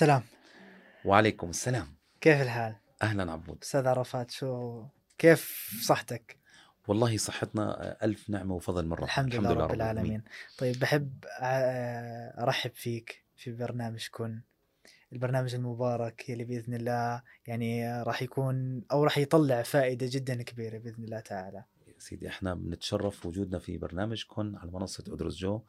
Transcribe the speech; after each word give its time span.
سلام 0.00 0.22
وعليكم 1.04 1.50
السلام. 1.50 1.94
كيف 2.20 2.42
الحال؟ 2.42 2.76
أهلا 3.02 3.32
عبود. 3.32 3.58
أستاذ 3.62 3.86
عرفات 3.86 4.30
شو 4.30 4.84
كيف 5.18 5.70
صحتك؟ 5.82 6.36
والله 6.88 7.16
صحتنا 7.16 7.96
ألف 8.04 8.30
نعمة 8.30 8.54
وفضل 8.54 8.86
من 8.86 8.92
ربنا. 8.92 9.04
الحمد, 9.04 9.34
لله 9.34 9.54
رب 9.54 9.74
العالمين. 9.74 10.22
طيب 10.58 10.78
بحب 10.78 11.24
آه، 11.40 12.42
أرحب 12.42 12.70
فيك 12.74 13.24
في 13.36 13.52
برنامج 13.52 14.08
كن. 14.10 14.40
البرنامج 15.12 15.54
المبارك 15.54 16.28
يلي 16.28 16.44
بإذن 16.44 16.74
الله 16.74 17.22
يعني 17.46 18.02
راح 18.02 18.22
يكون 18.22 18.84
أو 18.92 19.04
راح 19.04 19.18
يطلع 19.18 19.62
فائدة 19.62 20.06
جدا 20.10 20.42
كبيرة 20.42 20.78
بإذن 20.78 21.04
الله 21.04 21.20
تعالى. 21.20 21.64
سيدي 22.00 22.28
إحنا 22.28 22.54
بنتشرف 22.54 23.26
وجودنا 23.26 23.58
في 23.58 23.78
برنامجكم 23.78 24.56
على 24.56 24.70
منصة 24.70 25.04
ادرس 25.08 25.34
جو 25.36 25.62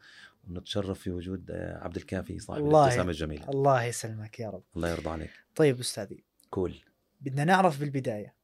ونتشرف 0.47 0.99
في 0.99 1.11
وجود 1.11 1.51
آه، 1.51 1.83
عبد 1.83 1.95
الكافي 1.95 2.39
صاحب 2.39 2.65
الابتسامة 2.67 3.09
الجميلة. 3.09 3.49
الله 3.49 3.83
يسلمك 3.83 4.39
يا 4.39 4.49
رب. 4.49 4.63
الله 4.75 4.89
يرضى 4.89 5.09
عليك. 5.09 5.31
طيب 5.55 5.79
أستاذي 5.79 6.23
كول 6.49 6.75
بدنا 7.21 7.43
نعرف 7.43 7.79
بالبداية 7.79 8.35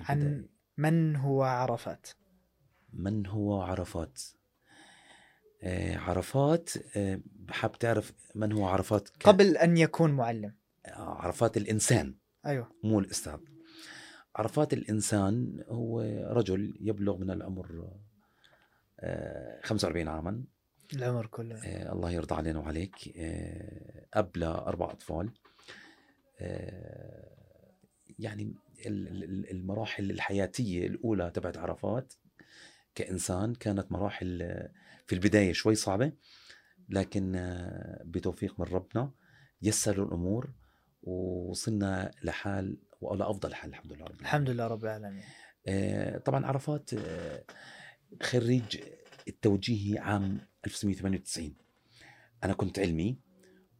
عن 0.00 0.22
البداية. 0.22 0.48
من 0.78 1.16
هو 1.16 1.42
عرفات؟ 1.42 2.06
من 2.92 3.26
هو 3.26 3.62
عرفات؟ 3.62 4.22
آه 5.62 5.96
عرفات 5.98 6.70
آه 6.96 7.20
حاب 7.50 7.72
تعرف 7.78 8.12
من 8.34 8.52
هو 8.52 8.66
عرفات 8.66 9.08
ك- 9.08 9.22
قبل 9.26 9.56
أن 9.56 9.76
يكون 9.76 10.10
معلم. 10.10 10.54
آه، 10.86 10.90
عرفات 11.22 11.56
الإنسان 11.56 12.14
أيوه. 12.46 12.72
مو 12.84 13.00
الأستاذ. 13.00 13.36
عرفات 14.40 14.72
الإنسان 14.72 15.64
هو 15.68 16.00
رجل 16.32 16.76
يبلغ 16.80 17.16
من 17.16 17.30
العمر 17.30 17.90
آه 19.00 19.60
45 19.64 20.08
عاما. 20.08 20.44
العمر 20.96 21.26
كله. 21.26 21.56
آه 21.64 21.92
الله 21.92 22.10
يرضى 22.10 22.34
علينا 22.34 22.58
وعليك. 22.58 22.94
آه 23.16 24.06
أب 24.14 24.36
لأربع 24.36 24.90
أطفال. 24.90 25.30
آه 26.40 27.30
يعني 28.18 28.54
ال- 28.86 29.24
ال- 29.24 29.50
المراحل 29.50 30.10
الحياتية 30.10 30.86
الأولى 30.86 31.30
تبعت 31.30 31.58
عرفات 31.58 32.12
كإنسان 32.94 33.54
كانت 33.54 33.92
مراحل 33.92 34.42
آه، 34.42 34.70
في 35.06 35.14
البداية 35.14 35.52
شوي 35.52 35.74
صعبة 35.74 36.12
لكن 36.88 37.36
آه، 37.36 38.02
بتوفيق 38.04 38.60
من 38.60 38.66
ربنا 38.66 39.10
يسر 39.62 40.02
الأمور. 40.04 40.50
ووصلنا 41.02 42.10
لحال 42.22 42.76
ولا 43.00 43.30
أفضل 43.30 43.54
حال 43.54 43.70
الحمد 43.70 43.92
لله 43.92 44.04
رب 44.04 44.10
العالمين. 44.10 44.20
الحمد 44.24 44.50
لله 44.50 44.66
رب 44.66 44.84
العالمين. 44.84 45.22
آه، 45.66 46.18
طبعا 46.18 46.46
عرفات 46.46 46.94
آه، 46.94 47.44
خريج 48.22 48.80
التوجيهي 49.28 49.98
عام 49.98 50.40
1998 50.66 51.56
أنا 52.44 52.52
كنت 52.52 52.78
علمي 52.78 53.18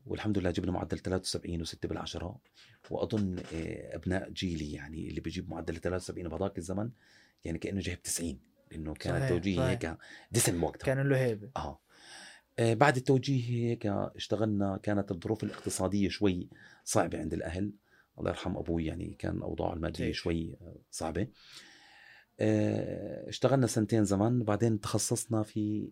والحمد 0.06 0.38
لله 0.38 0.50
جبنا 0.50 0.72
معدل 0.72 0.98
73 0.98 1.64
و6 1.66 1.74
بالعشرة. 1.84 2.40
وأظن 2.90 3.38
آه، 3.38 3.96
أبناء 3.96 4.30
جيلي 4.30 4.72
يعني 4.72 5.08
اللي 5.08 5.20
بيجيب 5.20 5.50
معدل 5.50 5.76
73 5.76 6.28
بهذاك 6.28 6.58
الزمن 6.58 6.90
يعني 7.44 7.58
كأنه 7.58 7.80
جايب 7.80 8.02
90 8.02 8.40
لأنه 8.70 8.94
كان 8.94 9.22
التوجيهي. 9.22 9.70
هيك 9.70 9.96
دسم 10.30 10.64
وقتها. 10.64 10.86
كان 10.86 11.08
له 11.08 11.18
هيبة. 11.18 11.50
آه. 11.56 11.80
بعد 12.60 12.96
التوجيه 12.96 13.50
هيك 13.50 13.86
اشتغلنا 13.86 14.76
كانت 14.76 15.10
الظروف 15.10 15.44
الاقتصادية 15.44 16.08
شوي 16.08 16.48
صعبة 16.84 17.18
عند 17.18 17.34
الأهل. 17.34 17.72
الله 18.18 18.30
يرحم 18.30 18.56
أبوي 18.56 18.86
يعني 18.86 19.16
كان 19.18 19.42
أوضاعه 19.42 19.74
المادية 19.74 20.04
كيف؟ 20.04 20.16
شوي 20.16 20.56
آه، 20.62 20.76
صعبة. 20.90 21.28
آه، 22.40 23.28
اشتغلنا 23.28 23.66
سنتين 23.66 24.04
زمان 24.04 24.40
وبعدين 24.40 24.80
تخصصنا 24.80 25.42
في 25.42 25.90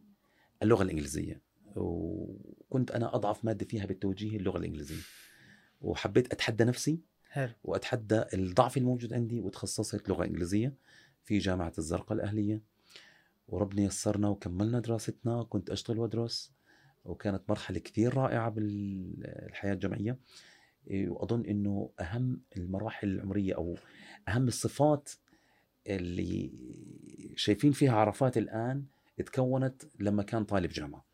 اللغة 0.62 0.82
الإنجليزية. 0.82 1.40
وكنت 1.76 2.90
أنا 2.90 3.14
أضعف 3.14 3.44
مادة 3.44 3.66
فيها 3.66 3.86
بالتوجيه 3.86 4.36
اللغة 4.36 4.58
الإنجليزية. 4.58 5.02
وحبيت 5.80 6.32
أتحدى 6.32 6.64
نفسي 6.64 7.00
حلو. 7.30 7.52
وأتحدى 7.64 8.24
الضعف 8.34 8.76
الموجود 8.76 9.12
عندي 9.12 9.40
وتخصصت 9.40 10.08
لغة 10.08 10.24
إنجليزية 10.24 10.74
في 11.24 11.38
جامعة 11.38 11.72
الزرقاء 11.78 12.12
الأهلية. 12.12 12.62
وربنا 13.48 13.82
يسرنا 13.82 14.28
وكملنا 14.28 14.80
دراستنا 14.80 15.42
كنت 15.42 15.70
أشتغل 15.70 15.98
وأدرس. 15.98 16.57
وكانت 17.08 17.42
مرحلة 17.48 17.78
كثير 17.78 18.16
رائعة 18.16 18.48
بالحياة 18.48 19.72
الجامعية 19.72 20.18
إيه، 20.90 21.08
وأظن 21.08 21.46
أنه 21.46 21.90
أهم 22.00 22.40
المراحل 22.56 23.08
العمرية 23.08 23.54
أو 23.54 23.76
أهم 24.28 24.48
الصفات 24.48 25.10
اللي 25.86 26.52
شايفين 27.36 27.72
فيها 27.72 27.92
عرفات 27.92 28.38
الآن 28.38 28.84
تكونت 29.26 29.82
لما 30.00 30.22
كان 30.22 30.44
طالب 30.44 30.70
جامعة 30.70 31.04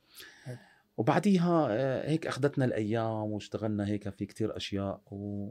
حلو. 0.45 0.57
وبعديها 0.97 1.67
آه، 1.71 2.11
هيك 2.11 2.27
أخذتنا 2.27 2.65
الأيام 2.65 3.33
واشتغلنا 3.33 3.87
هيك 3.87 4.09
في 4.09 4.27
كتير 4.27 4.57
أشياء 4.57 5.01
و... 5.11 5.51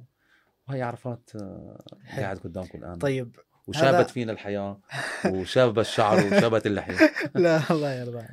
وهي 0.67 0.81
عرفات 0.81 1.29
آه،. 1.35 1.83
قاعد 2.17 2.37
قدامكم 2.37 2.77
الآن 2.79 2.97
طيب 2.97 3.35
وشابت 3.67 3.95
هذا- 3.95 4.03
فينا 4.03 4.31
الحياة 4.31 4.79
وشاب 5.33 5.79
الشعر 5.79 6.17
وشابت 6.25 6.65
اللحية 6.65 6.97
لا 7.35 7.61
الله 7.71 7.93
يرضى. 7.93 8.25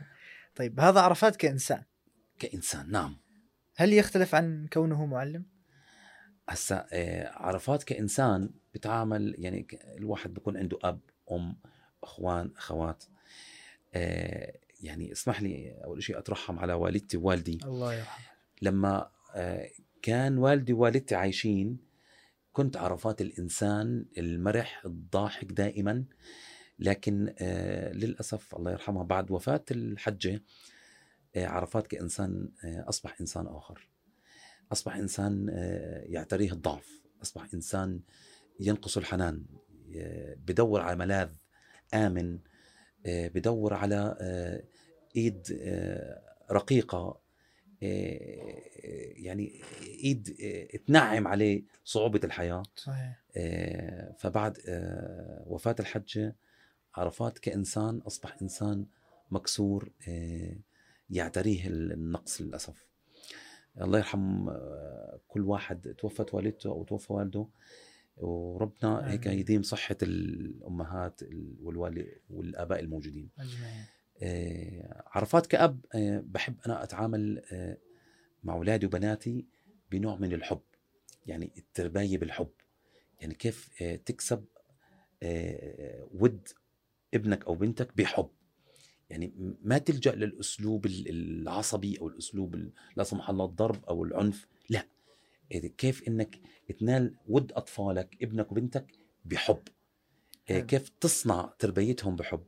طيب 0.54 0.80
هذا 0.80 1.00
عرفات 1.00 1.36
كإنسان 1.36 1.82
كإنسان 2.40 2.90
نعم. 2.90 3.16
هل 3.76 3.92
يختلف 3.92 4.34
عن 4.34 4.66
كونه 4.72 5.06
معلم؟ 5.06 5.44
هسا 6.48 6.86
آه، 6.92 7.30
عرفات 7.34 7.82
كإنسان 7.82 8.50
بتعامل 8.74 9.34
يعني 9.38 9.66
الواحد 9.98 10.34
بيكون 10.34 10.56
عنده 10.56 10.78
أب 10.82 11.00
أم 11.32 11.56
أخوان 12.02 12.50
أخوات. 12.56 13.04
آه، 13.94 14.58
يعني 14.80 15.12
اسمح 15.12 15.42
لي 15.42 15.80
أول 15.84 16.02
شيء 16.02 16.18
أترحم 16.18 16.58
على 16.58 16.72
والدتي 16.72 17.16
ووالدي. 17.16 17.58
الله 17.64 17.94
يرحمه. 17.94 18.24
لما 18.62 19.10
آه، 19.34 19.70
كان 20.02 20.38
والدي 20.38 20.72
ووالدتي 20.72 21.14
عايشين 21.14 21.78
كنت 22.52 22.76
عرفات 22.76 23.20
الإنسان 23.20 24.06
المرح 24.18 24.84
الضاحك 24.84 25.52
دائما. 25.52 26.04
لكن 26.78 27.34
للأسف 27.94 28.56
الله 28.56 28.72
يرحمها 28.72 29.02
بعد 29.02 29.30
وفاة 29.30 29.64
الحجة 29.70 30.42
عرفات 31.36 31.86
كإنسان 31.86 32.48
آه، 32.64 32.88
أصبح 32.88 33.16
إنسان 33.20 33.46
آخر. 33.46 33.88
أصبح 34.72 34.96
إنسان 34.96 35.46
آه، 35.50 36.02
يعتريه 36.06 36.52
الضعف. 36.52 37.00
أصبح 37.22 37.46
إنسان 37.54 38.00
ينقص 38.60 38.96
الحنان 38.96 39.44
آه، 39.96 40.34
بدور 40.46 40.80
على 40.80 40.96
ملاذ 40.96 41.28
آمن 41.94 42.38
آه، 43.06 43.28
بدور 43.28 43.74
على 43.74 44.16
آه، 44.20 44.62
إيد 45.16 45.58
آه، 45.62 46.22
رقيقة 46.50 47.20
آه، 47.82 48.62
يعني 49.16 49.60
إيد 50.04 50.36
آه، 50.42 50.76
تنعم 50.76 51.28
عليه 51.28 51.62
صعوبة 51.84 52.20
الحياة. 52.24 52.62
صحيح. 52.76 53.20
آه، 53.36 54.12
فبعد 54.18 54.58
آه، 54.68 55.44
وفاة 55.46 55.76
الحجة 55.80 56.36
عرفات 56.94 57.38
كإنسان 57.38 57.98
أصبح 57.98 58.36
إنسان 58.42 58.86
مكسور 59.30 59.90
آه، 60.08 60.56
يعتريه 61.10 61.66
النقص 61.66 62.40
للأسف. 62.40 62.86
الله 63.80 63.98
يرحم 63.98 64.48
آه، 64.48 65.20
كل 65.28 65.40
واحد 65.40 65.94
توفت 65.98 66.34
والدته 66.34 66.70
أو 66.70 66.84
توفى 66.84 67.12
والده 67.12 67.46
وربنا 68.16 69.10
هيك. 69.12 69.26
يديم 69.26 69.62
صحة 69.62 69.96
الأمهات 70.02 71.20
والوالد 71.62 72.08
والآباء 72.30 72.80
الموجودين. 72.80 73.30
أجمعين. 73.38 73.84
آه، 74.22 75.02
عرفات 75.06 75.46
كأب 75.46 75.80
آه، 75.94 76.22
بحب 76.26 76.56
أنا 76.66 76.82
أتعامل 76.82 77.42
آه، 77.52 77.76
مع 78.44 78.54
أولادي 78.54 78.86
وبناتي 78.86 79.46
بنوع 79.90 80.16
من 80.16 80.32
الحب 80.32 80.62
يعني 81.26 81.52
الترباية 81.58 82.18
بالحب. 82.18 82.50
يعني 83.20 83.34
كيف 83.34 83.82
تكسب 83.82 84.44
ود 86.14 86.48
ابنك 87.14 87.46
أو 87.46 87.54
بنتك 87.54 87.96
بحب. 87.96 88.30
يعني 89.10 89.32
ما 89.62 89.78
تلجأ 89.78 90.14
للأسلوب 90.14 90.86
ال- 90.86 91.08
العصبي 91.08 92.00
أو 92.00 92.08
الأسلوب 92.08 92.54
ال- 92.54 92.72
لا 92.96 93.04
سمح 93.04 93.30
الله 93.30 93.44
الضرب 93.44 93.84
أو 93.84 94.04
العنف. 94.04 94.46
لا. 94.70 94.86
إيه، 95.52 95.72
كيف 95.78 96.08
إنك 96.08 96.40
تنال 96.78 97.14
ود 97.28 97.52
أطفالك 97.52 98.16
ابنك 98.22 98.52
وبنتك 98.52 98.86
بحب. 99.24 99.62
إيه،. 100.50 100.60
كيف 100.60 100.88
تصنع 100.88 101.52
تربيتهم 101.58 102.16
بحب. 102.16 102.44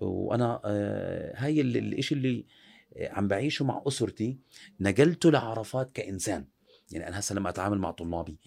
وأنا 0.00 0.60
آه، 0.64 1.32
هاي 1.36 1.60
ال- 1.60 1.76
الإشي 1.76 2.14
اللي 2.14 2.44
آه، 2.96 3.08
عم 3.12 3.28
بعيشه 3.28 3.64
مع 3.64 3.82
أسرتي. 3.88 4.38
نقلته 4.80 5.30
لعرفات 5.30 5.92
كإنسان. 5.92 6.44
يعني 6.92 7.08
أنا 7.08 7.18
هسه 7.18 7.34
لما 7.34 7.48
أتعامل 7.48 7.78
مع 7.78 7.90
طلابي 7.90 8.38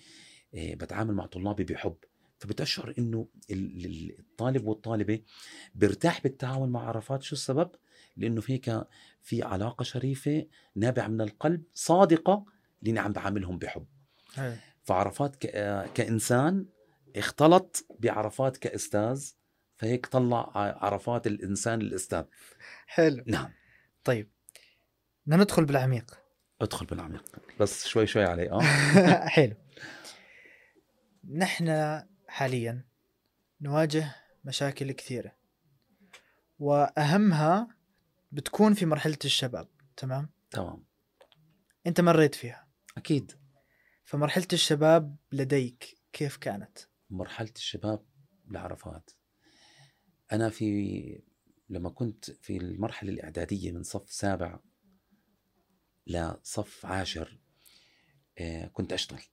آه، 0.56 0.74
بتعامل 0.74 1.14
مع 1.14 1.26
طلابي 1.26 1.64
بحب. 1.64 1.96
فبتشعر 2.42 2.94
إنه 3.00 3.28
ال- 3.52 3.86
ال- 3.86 4.20
الطالب 4.20 4.66
والطالبة 4.68 5.20
بيرتاح 5.76 6.22
بالتعامل 6.24 6.70
مع 6.70 6.88
عرفات 6.88 7.24
شو 7.24 7.36
السبب؟ 7.36 7.72
لأنه 8.18 8.42
هيك 8.48 8.82
في 9.22 9.44
علاقة 9.44 9.84
شريفة 9.84 10.46
نابعة 10.76 11.08
من 11.08 11.22
القلب 11.22 11.64
صادقة 11.74 12.46
لأني 12.82 13.00
عم 13.00 13.12
بعاملهم 13.14 13.58
بحب. 13.58 13.86
فعرفات 14.84 15.36
ك- 15.36 15.92
كإنسان 15.94 16.66
اختلط 17.16 17.86
بعرفات 18.00 18.58
كأستاذ 18.58 19.32
فهيك 19.78 20.06
طلع 20.06 20.52
عرفات 20.56 21.28
الإنسان 21.28 21.82
الأستاذ. 21.82 22.24
حلو. 22.88 23.24
نعم. 23.28 23.54
طيب. 24.04 24.30
بدنا 25.26 25.44
ندخل 25.44 25.66
بالعميق. 25.66 26.20
ادخل 26.62 26.86
بالعميق. 26.86 27.24
بس 27.60 27.88
شوي 27.88 28.08
شوي 28.08 28.24
علي 28.24 28.52
آه. 28.52 28.62
حلو. 29.36 29.56
نحن 31.30 31.68
حاليا 32.32 32.86
نواجه 33.62 34.16
مشاكل 34.46 34.92
كثيرة. 34.92 35.36
وأهمها 36.60 37.68
بتكون 38.32 38.74
في 38.74 38.86
مرحلة 38.86 39.18
الشباب 39.26 39.68
تمام؟ 39.98 40.30
تمام. 40.52 40.84
أنت 41.88 42.02
مريت 42.02 42.36
فيها. 42.36 42.68
أكيد. 42.98 43.32
فمرحلة 44.04 44.48
الشباب 44.54 45.16
لديك 45.32 45.98
كيف 46.14 46.38
كانت؟ 46.38 46.78
مرحلة 47.10 47.52
الشباب 47.56 48.06
لعرفات. 48.48 49.12
أنا 50.32 50.50
في 50.50 51.22
لما 51.70 51.90
كنت 51.90 52.32
في 52.32 52.58
المرحلة 52.58 53.10
الإعدادية 53.10 53.72
من 53.72 53.84
صف 53.84 54.12
سابع 54.12 54.60
لصف 56.08 56.86
عاشر 56.86 57.40
آه، 58.38 58.68
كنت 58.68 58.94
أشتغل. 58.94 59.24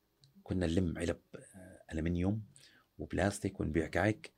كنا 0.43 0.67
نلم 0.67 0.99
علب 0.99 1.21
آه، 1.35 1.83
الومنيوم 1.93 2.58
وبلاستيك 2.99 3.61
ونبيع 3.61 3.87
كعك 3.87 4.31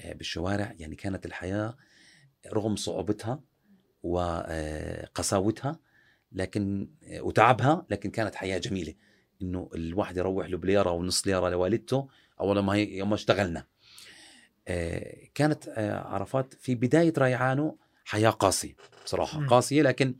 آه، 0.00 0.12
بالشوارع. 0.12 0.74
يعني 0.78 0.96
كانت 0.96 1.26
الحياة 1.26 1.76
رغم 2.52 2.76
صعوبتها 2.76 3.40
وقساوتها 4.02 5.80
لكن 6.32 6.88
وتعبها 7.20 7.86
لكن 7.90 8.10
كانت 8.10 8.34
حياة 8.34 8.58
جميلة. 8.58 8.94
إنه 9.42 9.70
الواحد 9.74 10.16
يروح 10.16 10.46
له 10.46 10.58
بليرة 10.58 10.90
أو 10.90 11.02
نص 11.02 11.26
ليرة 11.26 11.48
لوالدته 11.48 12.08
اول 12.40 12.58
ما 12.58 12.74
هي 12.74 12.96
يوم 12.96 13.08
ما 13.08 13.14
اشتغلنا. 13.14 13.66
آه، 14.68 15.28
كانت 15.34 15.68
آه، 15.68 15.98
عرفات 15.98 16.54
في 16.54 16.74
بداية 16.74 17.12
ريعانه 17.18 17.76
حياة 18.04 18.30
قاسية 18.30 18.74
بصراحة. 19.04 19.46
قاسية 19.46 19.82
لكن 19.82 20.14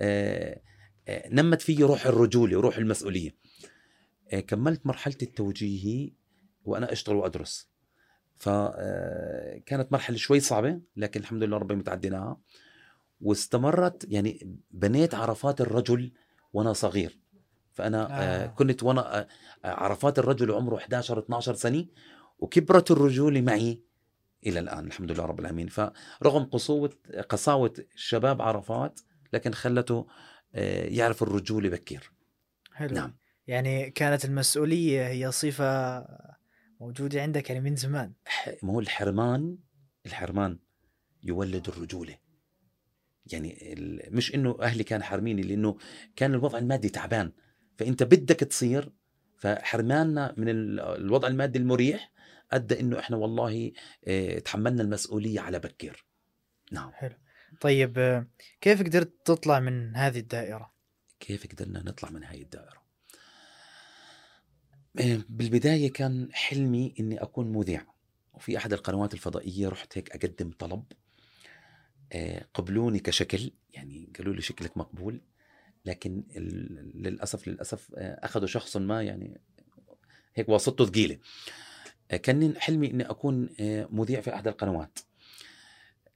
آه، 0.00 0.60
آه، 1.08 1.28
نمت 1.28 1.62
فيه 1.62 1.84
روح 1.84 2.06
الرجولة 2.06 2.56
وروح 2.56 2.76
المسؤولية. 2.76 3.34
آه، 4.32 4.40
كملت 4.40 4.86
مرحلة 4.86 5.16
التوجيهي 5.22 6.12
وأنا 6.64 6.92
أشتغل 6.92 7.16
وأدرس. 7.16 7.68
فكانت 8.38 9.92
مرحلة 9.92 10.16
شوي 10.16 10.40
صعبة 10.40 10.80
لكن 10.96 11.20
الحمد 11.20 11.42
لله 11.42 11.56
ربي 11.56 11.74
متعديناها. 11.74 12.40
واستمرت 13.20 14.06
يعني 14.08 14.58
بنيت 14.70 15.14
عرفات 15.14 15.60
الرجل 15.60 16.12
وأنا 16.52 16.72
صغير. 16.72 17.18
فأنا 17.72 18.06
آه. 18.10 18.44
آه. 18.44 18.46
كنت 18.46 18.82
وأنا 18.82 19.20
آه، 19.20 19.26
عرفات 19.64 20.18
الرجل 20.18 20.52
عمره 20.52 20.76
11 20.76 21.18
12 21.18 21.54
سنة 21.54 21.86
وكبرت 22.38 22.90
الرجوله 22.90 23.40
معي 23.40 23.82
إلى 24.46 24.60
الآن 24.60 24.86
الحمد 24.86 25.12
لله 25.12 25.24
رب 25.24 25.40
العالمين. 25.40 25.68
فرغم 25.68 26.44
قسوه 26.44 26.90
قساوة 27.28 27.74
الشباب 27.94 28.42
عرفات 28.42 29.00
لكن 29.32 29.52
خلته 29.52 30.06
آه، 30.54 30.84
يعرف 30.84 31.22
الرجوله 31.22 31.68
بكير. 31.68 32.12
حلو. 32.72 32.94
نعم. 32.94 33.16
يعني 33.46 33.90
كانت 33.90 34.24
المسؤولية 34.24 35.08
هي 35.08 35.32
صفة 35.32 35.98
موجودة 36.82 37.22
عندك 37.22 37.50
يعني 37.50 37.60
من 37.60 37.76
زمان. 37.76 38.12
ما 38.62 38.72
هو 38.72 38.80
الحرمان 38.80 39.58
الحرمان 40.06 40.58
يولد 41.22 41.68
الرجولة. 41.68 42.18
يعني 43.32 43.74
مش 44.10 44.34
إنه 44.34 44.58
أهلي 44.62 44.84
كان 44.84 45.02
حارميني 45.02 45.42
لأنه 45.42 45.78
كان 46.16 46.34
الوضع 46.34 46.58
المادي 46.58 46.88
تعبان. 46.88 47.32
فأنت 47.78 48.02
بدك 48.02 48.36
تصير 48.36 48.92
فحرماننا 49.38 50.34
من 50.36 50.48
ال- 50.48 50.80
الوضع 50.80 51.28
المادي 51.28 51.58
المريح 51.58 52.12
أدى 52.50 52.80
إنه 52.80 52.98
إحنا 52.98 53.16
والله 53.16 53.72
آه، 54.06 54.38
تحملنا 54.38 54.82
المسؤولية 54.82 55.40
على 55.40 55.58
بكير. 55.58 56.06
نعم. 56.72 56.92
حلو. 56.92 57.16
طيب 57.60 57.98
آه، 57.98 58.26
كيف 58.60 58.82
قدرت 58.82 59.12
تطلع 59.24 59.60
من 59.60 59.96
هذه 59.96 60.18
الدائرة؟ 60.18 60.72
كيف 61.20 61.46
قدرنا 61.46 61.82
نطلع 61.82 62.10
من 62.10 62.24
هاي 62.24 62.42
الدائرة؟ 62.42 62.81
بالبداية 65.28 65.92
كان 65.92 66.28
حلمي 66.32 66.94
إني 67.00 67.22
أكون 67.22 67.52
مذيع. 67.52 67.86
وفي 68.34 68.56
أحد 68.56 68.72
القنوات 68.72 69.14
الفضائية 69.14 69.68
رحت 69.68 69.98
هيك 69.98 70.10
أقدم 70.10 70.50
طلب 70.58 70.84
آه، 72.12 72.46
قبلوني 72.54 72.98
كشكل 72.98 73.50
يعني 73.72 74.12
قالوا 74.18 74.34
لي 74.34 74.42
شكلك 74.42 74.76
مقبول 74.76 75.20
لكن 75.84 76.22
للأسف 76.94 77.48
للأسف 77.48 77.90
آه، 77.94 78.24
أخذوا 78.24 78.46
شخص 78.46 78.76
ما 78.76 79.02
يعني 79.02 79.40
هيك 80.34 80.48
واسطته 80.48 80.84
ثقيلة. 80.86 81.18
آه، 82.10 82.16
كان 82.16 82.56
حلمي 82.58 82.90
إني 82.90 83.10
أكون 83.10 83.48
آه، 83.60 83.88
مذيع 83.90 84.20
في 84.20 84.34
أحد 84.34 84.48
القنوات. 84.48 84.98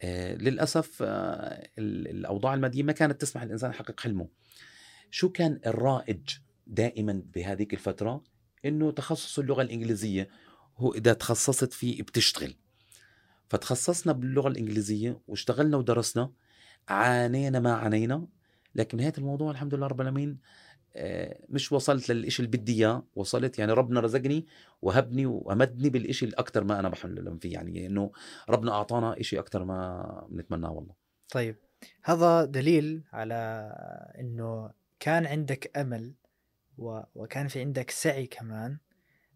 آه، 0.02 0.34
للأسف 0.34 1.02
آه، 1.02 1.68
ال- 1.78 2.08
الأوضاع 2.08 2.54
المادية 2.54 2.82
ما 2.82 2.92
كانت 2.92 3.20
تسمح 3.20 3.42
الإنسان 3.42 3.70
يحقق 3.70 4.00
حلمه. 4.00 4.28
شو 5.10 5.28
كان 5.28 5.60
الرائج 5.66 6.20
دائما 6.66 7.22
بهذيك 7.34 7.74
الفترة؟ 7.74 8.24
إنه 8.64 8.90
تخصص 8.90 9.38
اللغة 9.38 9.62
الإنجليزية 9.62 10.28
هو 10.76 10.94
إذا 10.94 11.12
تخصصت 11.12 11.72
فيه 11.72 12.02
بتشتغل. 12.02 12.54
فتخصصنا 13.48 14.12
باللغة 14.12 14.48
الإنجليزية 14.48 15.20
واشتغلنا 15.28 15.76
ودرسنا 15.76 16.32
عانينا 16.88 17.60
ما 17.60 17.72
عانينا 17.74 18.26
لكن 18.74 18.98
نهايه 18.98 19.12
الموضوع 19.18 19.50
الحمد 19.50 19.74
لله 19.74 19.86
رب 19.86 20.00
العالمين 20.00 20.38
آه، 20.96 21.38
مش 21.48 21.72
وصلت 21.72 22.10
للإشي 22.10 22.42
اللي 22.42 22.56
بدي 22.56 22.72
إياه 22.72 23.06
وصلت 23.14 23.58
يعني 23.58 23.72
ربنا 23.72 24.00
رزقني 24.00 24.46
وهبني 24.82 25.26
وامدني 25.26 25.90
بالإشي 25.90 26.24
الاكثر 26.26 26.64
ما 26.64 26.80
أنا 26.80 26.88
بحلم 26.88 27.38
فيه 27.38 27.52
يعني 27.52 27.86
إنه 27.86 28.12
ربنا 28.48 28.72
أعطانا 28.72 29.20
إشي 29.20 29.38
أكثر 29.38 29.64
ما 29.64 30.26
بنتمناه 30.30 30.72
والله. 30.72 30.94
طيب 31.32 31.56
هذا 32.02 32.44
دليل 32.44 33.04
على 33.12 33.72
إنه 34.20 34.70
كان 35.00 35.26
عندك 35.26 35.76
أمل 35.76 36.14
وكان 36.78 37.48
في 37.48 37.60
عندك 37.60 37.90
سعي 37.90 38.26
كمان 38.26 38.78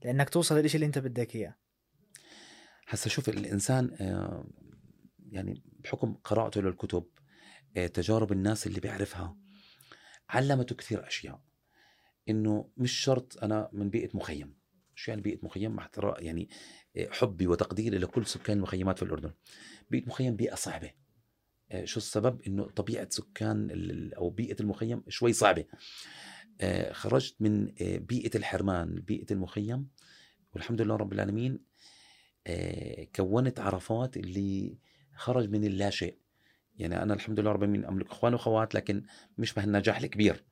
لأنك 0.05 0.29
توصل 0.29 0.59
للشيء 0.59 0.75
اللي 0.75 0.87
أنت 0.87 0.99
بدك 0.99 1.37
إياه. 1.37 1.57
هسا 2.89 3.09
شوف 3.09 3.29
الإنسان 3.29 3.97
آه، 4.01 4.45
يعني 5.31 5.63
بحكم 5.79 6.15
قراءته 6.15 6.63
للكتب 6.63 7.05
آه، 7.77 7.87
تجارب 7.87 8.33
الناس 8.33 8.67
اللي 8.67 8.81
بيعرفها 8.81 9.37
علمته 10.29 10.75
كثير 10.75 11.07
أشياء. 11.07 11.43
إنه 12.29 12.71
مش 12.77 12.93
شرط 12.93 13.45
أنا 13.45 13.71
من 13.73 13.91
بيئة 13.91 14.17
مخيم. 14.17 14.57
شو 14.95 15.11
يعني 15.11 15.23
بيئة 15.23 15.39
مخيم؟ 15.43 15.73
مع 15.73 15.91
يعني 16.19 16.49
آه، 16.97 17.09
حبي 17.11 17.47
وتقديري 17.47 17.99
لكل 17.99 18.27
سكان 18.27 18.57
المخيمات 18.57 18.99
في 18.99 19.05
الأردن. 19.05 19.33
بيئة 19.91 20.07
مخيم 20.07 20.37
بيئة 20.37 20.55
صعبة. 20.55 20.91
شو 21.85 21.99
السبب؟ 21.99 22.43
إنه 22.43 22.71
طبيعة 22.71 23.09
سكان 23.11 23.71
أو 24.17 24.31
بيئة 24.31 24.61
المخيم 24.61 25.03
شوي 25.09 25.33
صعبة. 25.33 25.65
خرجت 26.93 27.35
من 27.41 27.73
آه، 27.83 27.97
بيئة 27.99 28.37
الحرمان 28.37 28.95
بيئة 28.95 29.27
المخيم 29.33 29.89
والحمد 30.55 30.81
لله 30.81 30.96
رب 30.96 31.13
العالمين 31.13 31.58
آه، 32.46 33.05
كونت 33.17 33.61
عرفات 33.61 34.17
اللي 34.17 34.79
خرج 35.17 35.49
من 35.51 35.65
اللا 35.65 35.91
شيء 35.91 36.19
يعني 36.77 37.03
أنا 37.03 37.15
الحمد 37.15 37.41
لله 37.41 37.53
رب 37.53 37.63
العالمين 37.63 37.84
أملك 37.84 38.11
اخوان 38.11 38.32
وأخوات 38.32 38.75
لكن 38.75 39.03
مش 39.39 39.55
بهالنجاح 39.55 39.99
الكبير. 39.99 40.44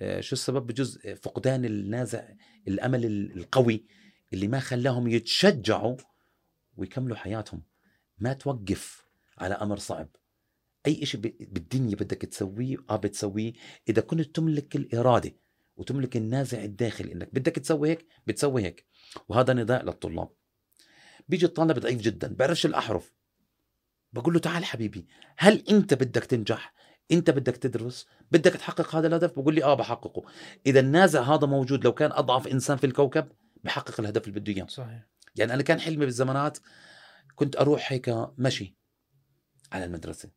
آه، 0.00 0.20
شو 0.20 0.32
السبب؟ 0.32 0.66
بجزء 0.66 1.14
فقدان 1.14 1.64
النازع 1.64 2.28
الأمل 2.68 3.04
ال- 3.04 3.36
القوي 3.38 3.84
اللي 4.32 4.48
ما 4.48 4.60
خلاهم 4.60 5.08
يتشجعوا 5.08 5.96
ويكملوا 6.76 7.16
حياتهم. 7.16 7.62
ما 8.18 8.32
توقف 8.32 9.06
على 9.38 9.54
أمر 9.54 9.76
صعب. 9.78 10.08
أي 10.86 11.06
شيء 11.06 11.20
بالدنيا 11.40 11.94
بدك 11.96 12.16
تسويه 12.22 12.76
آه 12.90 12.96
بتسويه. 12.96 13.52
إذا 13.88 14.02
كنت 14.02 14.20
تملك 14.36 14.76
الإرادة 14.76 15.32
وتملك 15.76 16.16
النازع 16.16 16.64
الداخلي 16.64 17.12
إنك 17.12 17.34
بدك 17.34 17.52
تسوي 17.52 17.90
هيك 17.90 18.06
بتسوي 18.26 18.62
هيك. 18.62 18.86
وهذا 19.28 19.52
نداء 19.52 19.84
للطلاب. 19.84 20.28
بيجي 21.28 21.46
الطالب 21.46 21.78
ضعيف 21.78 22.00
جدا 22.00 22.34
بعرفش 22.34 22.66
الأحرف. 22.66 23.14
بقول 24.12 24.34
له 24.34 24.40
تعال 24.40 24.64
حبيبي 24.64 25.06
هل 25.36 25.64
أنت 25.70 25.94
بدك 25.94 26.24
تنجح؟ 26.24 26.74
أنت 27.12 27.30
بدك 27.30 27.56
تدرس؟ 27.56 28.06
بدك 28.30 28.52
تحقق 28.52 28.94
هذا 28.96 29.06
الهدف؟ 29.06 29.32
بقول 29.32 29.54
لي 29.54 29.64
آه 29.64 29.74
بحققه. 29.74 30.24
إذا 30.66 30.80
النازع 30.80 31.22
هذا 31.22 31.46
موجود 31.46 31.84
لو 31.84 31.92
كان 31.92 32.12
أضعف 32.12 32.46
إنسان 32.48 32.76
في 32.76 32.86
الكوكب 32.86 33.28
بحقق 33.64 34.00
الهدف 34.00 34.28
اللي 34.28 34.40
بده 34.40 34.52
إياه. 34.52 34.66
صحيح. 34.66 35.08
يعني 35.36 35.54
أنا 35.54 35.62
كان 35.62 35.80
حلمي 35.80 36.04
بالزمانات 36.04 36.58
كنت 37.34 37.56
أروح 37.56 37.92
هيك 37.92 38.14
مشي 38.38 38.76
على 39.72 39.84
المدرسة. 39.84 40.30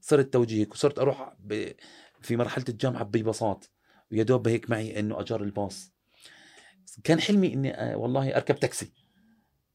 صرت 0.00 0.32
توجيهك 0.32 0.72
وصرت 0.72 0.98
أروح 0.98 1.36
ب... 1.38 1.72
في 2.20 2.36
مرحلة 2.36 2.64
الجامعة 2.68 3.02
ببساط. 3.02 3.72
ويا 4.12 4.22
دوب 4.22 4.48
هيك 4.48 4.70
معي 4.70 5.00
إنه 5.00 5.20
أجار 5.20 5.42
الباص. 5.42 5.92
كان 7.04 7.20
حلمي 7.20 7.54
إني 7.54 7.74
آه، 7.74 7.96
والله 7.96 8.36
أركب 8.36 8.56
تاكسي. 8.56 8.92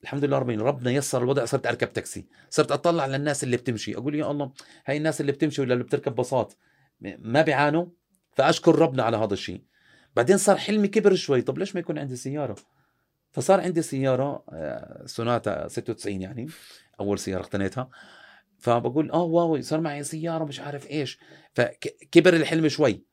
الحمد 0.03 0.25
لله 0.25 0.37
ربنا 0.37 0.63
ربنا 0.63 0.91
يسر 0.91 1.23
الوضع 1.23 1.45
صرت 1.45 1.67
أركب 1.67 1.93
تاكسي. 1.93 2.25
صرت 2.49 2.71
أطلع 2.71 3.03
على 3.03 3.15
الناس 3.15 3.43
اللي 3.43 3.57
بتمشي. 3.57 3.95
أقول 3.95 4.15
يا 4.15 4.31
الله 4.31 4.51
هاي 4.85 4.97
الناس 4.97 5.21
اللي 5.21 5.31
بتمشي 5.31 5.61
ولا 5.61 5.73
اللي 5.73 5.83
بتركب 5.83 6.15
باصات 6.15 6.53
ما 7.01 7.41
بيعانوا؟ 7.41 7.85
فأشكر 8.31 8.79
ربنا 8.79 9.03
على 9.03 9.17
هذا 9.17 9.33
الشيء. 9.33 9.63
بعدين 10.15 10.37
صار 10.37 10.57
حلمي 10.57 10.87
كبر 10.87 11.15
شوي. 11.15 11.41
طب 11.41 11.57
ليش 11.57 11.75
ما 11.75 11.79
يكون 11.79 11.99
عندي 11.99 12.15
سيارة؟ 12.15 12.55
فصار 13.31 13.61
عندي 13.61 13.81
سيارة 13.81 14.43
آه، 14.49 15.03
سوناتا 15.05 15.67
96 15.67 16.21
يعني 16.21 16.47
أول 16.99 17.19
سيارة 17.19 17.41
اقتنيتها. 17.41 17.89
فبقول 18.59 19.11
آه 19.11 19.23
واو 19.23 19.61
صار 19.61 19.81
معي 19.81 20.03
سيارة 20.03 20.43
مش 20.43 20.59
عارف 20.59 20.91
إيش. 20.91 21.19
فكبر 21.53 22.33
الحلم 22.33 22.67
شوي. 22.67 23.12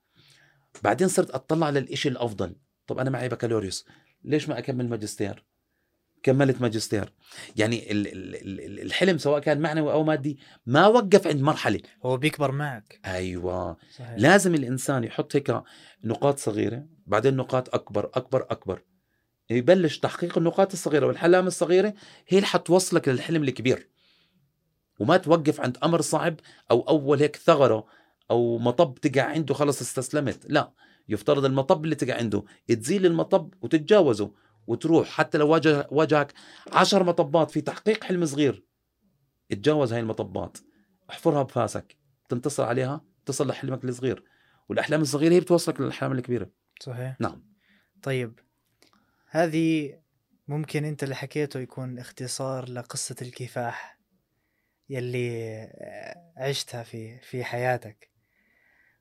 بعدين 0.83 1.09
صرت 1.09 1.31
أطلع 1.31 1.71
للإشي 1.71 2.09
الأفضل. 2.09 2.57
طب 2.87 2.99
أنا 2.99 3.11
معي 3.11 3.29
بكالوريوس 3.29 3.87
ليش 4.25 4.49
ما 4.49 4.59
أكمل 4.59 4.89
ماجستير؟ 4.89 5.45
كملت 6.23 6.61
ماجستير. 6.61 7.13
يعني 7.57 7.93
ال- 7.93 8.07
ال- 8.07 8.35
ال- 8.61 8.81
الحلم 8.81 9.19
سواء 9.19 9.41
كان 9.41 9.61
معنوي 9.61 9.93
أو 9.93 10.05
مادي 10.05 10.39
ما 10.67 10.87
وقف 10.87 11.27
عند 11.27 11.41
مرحلة. 11.43 11.81
هو 12.05 12.17
بيكبر 12.17 12.53
معك. 12.53 13.01
أيوه. 13.07 13.77
صحيح. 13.97 14.15
لازم 14.19 14.55
الإنسان 14.55 15.05
يحط 15.05 15.37
هيك 15.37 15.63
نقاط 16.05 16.39
صغيرة 16.39 16.87
بعدين 17.07 17.37
نقاط 17.37 17.75
أكبر 17.75 18.11
أكبر 18.15 18.47
أكبر. 18.51 18.83
يبلش 19.51 19.99
تحقيق 19.99 20.39
النقاط 20.39 20.73
الصغيرة 20.73 21.07
والحلام 21.07 21.47
الصغيرة 21.47 21.95
هي 22.29 22.39
اللي 22.39 22.47
حتوصلك 22.47 23.09
للحلم 23.09 23.43
الكبير. 23.43 23.89
وما 25.01 25.17
توقف 25.17 25.61
عند 25.61 25.79
أمر 25.85 26.01
صعب 26.01 26.37
أو 26.71 26.81
أول 26.81 27.21
هيك 27.21 27.37
ثغرة 27.37 27.87
أو 28.31 28.59
مطب 28.59 28.95
تقع 28.95 29.23
عنده 29.23 29.55
خلص 29.55 29.81
استسلمت. 29.81 30.47
لا 30.49 30.73
يفترض 31.09 31.45
المطب 31.45 31.85
اللي 31.85 31.95
تقع 31.95 32.17
عنده 32.17 32.45
تزيل 32.69 33.07
المطب 33.07 33.55
وتتجاوزه 33.63 34.33
وتروح 34.67 35.09
حتى 35.09 35.39
لو 35.39 35.49
واجه 35.49 35.89
واجهك 35.91 36.33
عشر 36.73 37.05
مطبات 37.05 37.51
في 37.51 37.61
تحقيق 37.61 38.05
حلم 38.05 38.27
صغير 38.27 38.65
اتجاوز 39.53 39.93
هاي 39.93 40.01
المطبات 40.01 40.59
احفرها 41.11 41.43
بفاسك 41.43 41.97
تنتصر 42.29 42.65
عليها 42.65 43.05
تصل 43.27 43.49
لحلمك 43.49 43.85
الصغير. 43.85 44.25
والأحلام 44.69 45.01
الصغيرة 45.01 45.33
هي 45.33 45.41
بتوصلك 45.41 45.81
للأحلام 45.81 46.13
الكبيرة. 46.13 46.51
صحيح. 46.81 47.17
نعم. 47.21 47.43
طيب 48.03 48.39
هذه 49.27 49.99
ممكن 50.49 50.85
أنت 50.85 51.03
اللي 51.03 51.15
حكيته 51.15 51.61
يكون 51.61 51.99
اختصار 51.99 52.69
لقصة 52.69 53.17
الكفاح 53.23 53.99
يلي 54.89 55.69
عشتها 56.37 56.83
في 56.83 57.21
في 57.21 57.45
حياتك. 57.45 58.11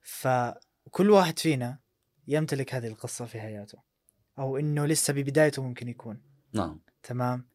فكل 0.02 1.10
واحد 1.10 1.38
فينا 1.38 1.78
يمتلك 2.26 2.74
هذه 2.74 2.86
القصة 2.86 3.24
في 3.24 3.40
حياته 3.40 3.82
أو 4.38 4.56
إنه 4.56 4.86
لسه 4.86 5.12
ببدايته 5.12 5.62
ممكن 5.62 5.88
يكون. 5.88 6.22
نعم. 6.52 6.80
تمام؟ 7.02 7.48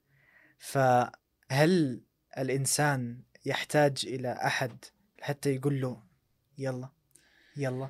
فهل 0.58 2.04
الإنسان 2.38 3.24
يحتاج 3.46 4.06
إلى 4.08 4.32
أحد 4.32 4.86
حتى 5.22 5.56
يقول 5.56 5.82
له 5.82 6.04
يلا 6.58 6.90
يلا؟ 7.58 7.90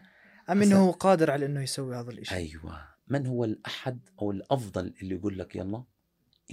أم 0.49 0.61
إنه 0.61 0.79
هو 0.79 0.91
قادر 0.91 1.31
على 1.31 1.45
إنه 1.45 1.61
يسوي 1.61 1.95
هذا 1.95 2.11
الإشي؟ 2.11 2.35
أيوه. 2.35 2.87
من 3.07 3.27
هو 3.27 3.45
الأحد 3.45 4.09
أو 4.21 4.31
الأفضل 4.31 4.93
اللي 5.01 5.15
يقول 5.15 5.39
لك 5.39 5.55
يلا؟ 5.55 5.83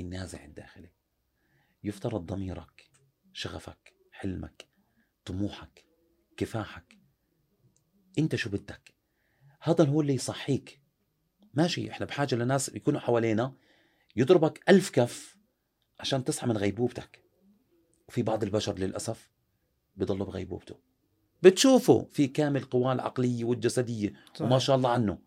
النازع 0.01 0.45
الداخلي 0.45 0.91
يفترض 1.85 2.27
ضميرك 2.27 2.91
شغفك 3.33 3.95
حلمك 4.13 4.67
طموحك 5.25 5.85
كفاحك. 6.37 7.02
انت 8.19 8.37
شو 8.37 8.51
بدك؟ 8.51 8.95
هذا 9.61 9.85
هو 9.85 10.01
اللي 10.01 10.15
يصحيك. 10.15 10.81
ماشي 11.55 11.91
إحنا 11.91 12.07
بحاجة 12.07 12.35
لناس 12.35 12.69
يكونوا 12.69 13.01
حوالينا 13.01 13.55
يضربك 14.17 14.61
ألف 14.69 14.91
كف 14.91 15.37
عشان 16.01 16.25
تصحى 16.25 16.47
من 16.47 16.57
غيبوبتك. 16.57 17.23
وفي 18.09 18.23
بعض 18.23 18.43
البشر 18.43 18.79
للأسف 18.79 19.31
بضلوا 19.97 20.27
بغيبوبته. 20.27 20.79
بتشوفه 21.43 22.05
في 22.05 22.27
كامل 22.27 22.65
قواه 22.65 22.93
العقلية 22.93 23.45
والجسدية 23.45 24.13
وما 24.41 24.59
شاء 24.59 24.77
الله 24.77 24.91
عنه. 24.91 25.19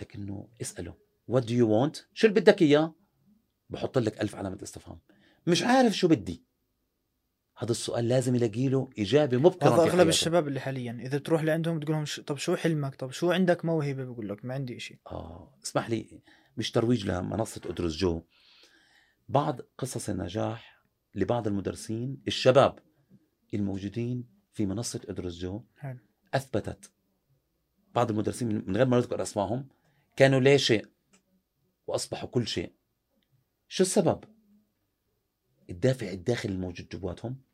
لكنه 0.00 0.48
اسأله 0.60 0.94
what 1.30 1.40
do 1.40 1.50
you 1.50 1.66
want? 1.66 2.02
شو 2.14 2.26
اللي 2.26 2.40
بدك 2.40 2.62
إياه؟ 2.62 2.94
بحط 3.70 3.98
لك 3.98 4.20
ألف 4.20 4.34
علامة 4.34 4.58
استفهام. 4.62 4.98
مش 5.46 5.62
عارف 5.62 5.92
شو 5.92 6.08
بدي. 6.08 6.44
هذا 7.62 7.70
السؤال 7.70 8.08
لازم 8.08 8.34
يلاقي 8.34 8.68
له 8.68 8.90
إجابة 8.98 9.36
مبكرة 9.36 9.68
هذا 9.68 9.84
في 9.84 9.90
أغلب. 9.90 10.08
الشباب 10.08 10.48
اللي 10.48 10.60
حاليا 10.60 10.98
إذا 11.00 11.18
تروح 11.18 11.42
لعندهم 11.42 11.80
تقول 11.80 11.94
لهم 11.96 12.04
طب 12.26 12.36
شو 12.36 12.56
حلمك؟ 12.56 12.94
طب 12.94 13.10
شو 13.10 13.30
عندك 13.30 13.64
موهبة؟ 13.64 14.04
بقول 14.04 14.28
لك 14.28 14.44
ما 14.44 14.54
عندي 14.54 14.76
إشي. 14.76 15.00
آه 15.06 15.58
اسمح 15.64 15.90
لي 15.90 16.22
مش 16.56 16.70
ترويج 16.70 17.06
لمنصة 17.06 17.60
أدرس 17.66 17.92
جو. 17.92 18.22
بعض 19.28 19.60
قصص 19.78 20.08
النجاح 20.08 20.82
لبعض 21.14 21.46
المدرسين 21.46 22.22
الشباب 22.26 22.78
الموجودين 23.54 24.28
في 24.52 24.66
منصة 24.66 25.00
أدرس 25.08 25.34
جو 25.34 25.64
حلو. 25.76 25.98
أثبتت. 26.34 26.90
بعض 27.94 28.10
المدرسين 28.10 28.64
من 28.66 28.76
غير 28.76 28.86
ما 28.86 28.96
نذكر 28.96 29.22
أسمائهم 29.22 29.68
كانوا 30.16 30.40
لا 30.40 30.56
شيء؟ 30.56 30.86
وأصبحوا 31.86 32.28
كل 32.28 32.46
شيء. 32.46 32.72
شو 33.68 33.82
السبب؟ 33.82 34.24
الدافع 35.70 36.10
الداخلي 36.10 36.52
الموجود 36.52 36.88
جواتهم؟ 36.88 37.49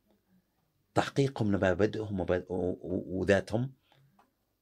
تحقيقهم 0.97 1.51
لمبادئهم 1.51 2.25
وذاتهم. 2.49 3.73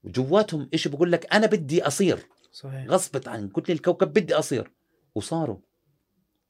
وجواتهم 0.04 0.70
إشي 0.74 0.90
بقول 0.90 1.12
لك؟ 1.12 1.34
أنا 1.34 1.48
بدي 1.48 1.84
أصير. 1.84 2.28
صحيح. 2.52 2.88
غصبت 2.88 3.28
عن 3.28 3.50
كل 3.50 3.74
الكوكب 3.74 4.08
بدي 4.14 4.34
أصير. 4.34 4.72
وصاروا. 5.16 5.58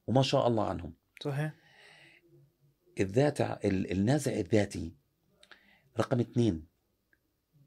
وما 0.06 0.22
شاء 0.22 0.48
الله 0.48 0.68
عنهم. 0.68 0.94
صحيح. 1.22 1.54
الذات 3.00 3.40
ال- 3.40 3.92
النازع 3.92 4.32
الذاتي 4.32 4.94
رقم 5.98 6.20
اثنين 6.20 6.66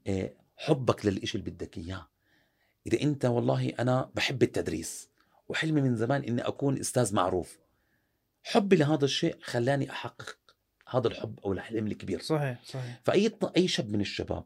آه، 0.06 0.34
حبك 0.56 1.06
للإشي 1.06 1.38
اللي 1.38 1.50
بدك 1.50 1.78
إياه. 1.78 2.08
إذا 2.86 3.02
أنت 3.02 3.24
والله 3.24 3.68
أنا 3.68 4.10
بحب 4.14 4.42
التدريس 4.42 5.10
وحلمي 5.48 5.80
من 5.80 5.96
زمان 5.96 6.22
إني 6.22 6.42
أكون 6.42 6.78
أستاذ 6.78 7.14
معروف. 7.14 7.58
حبي 8.42 8.76
لهذا 8.76 9.04
الشيء 9.04 9.36
خلاني 9.42 9.90
أحقق 9.90 10.38
هذا 10.90 11.08
الحب 11.08 11.40
أو 11.44 11.52
الحلم 11.52 11.86
الكبير. 11.86 12.20
صحيح 12.20 12.64
صحيح. 12.64 13.00
فأي 13.04 13.32
أي 13.56 13.68
شاب 13.68 13.90
من 13.92 14.00
الشباب 14.00 14.44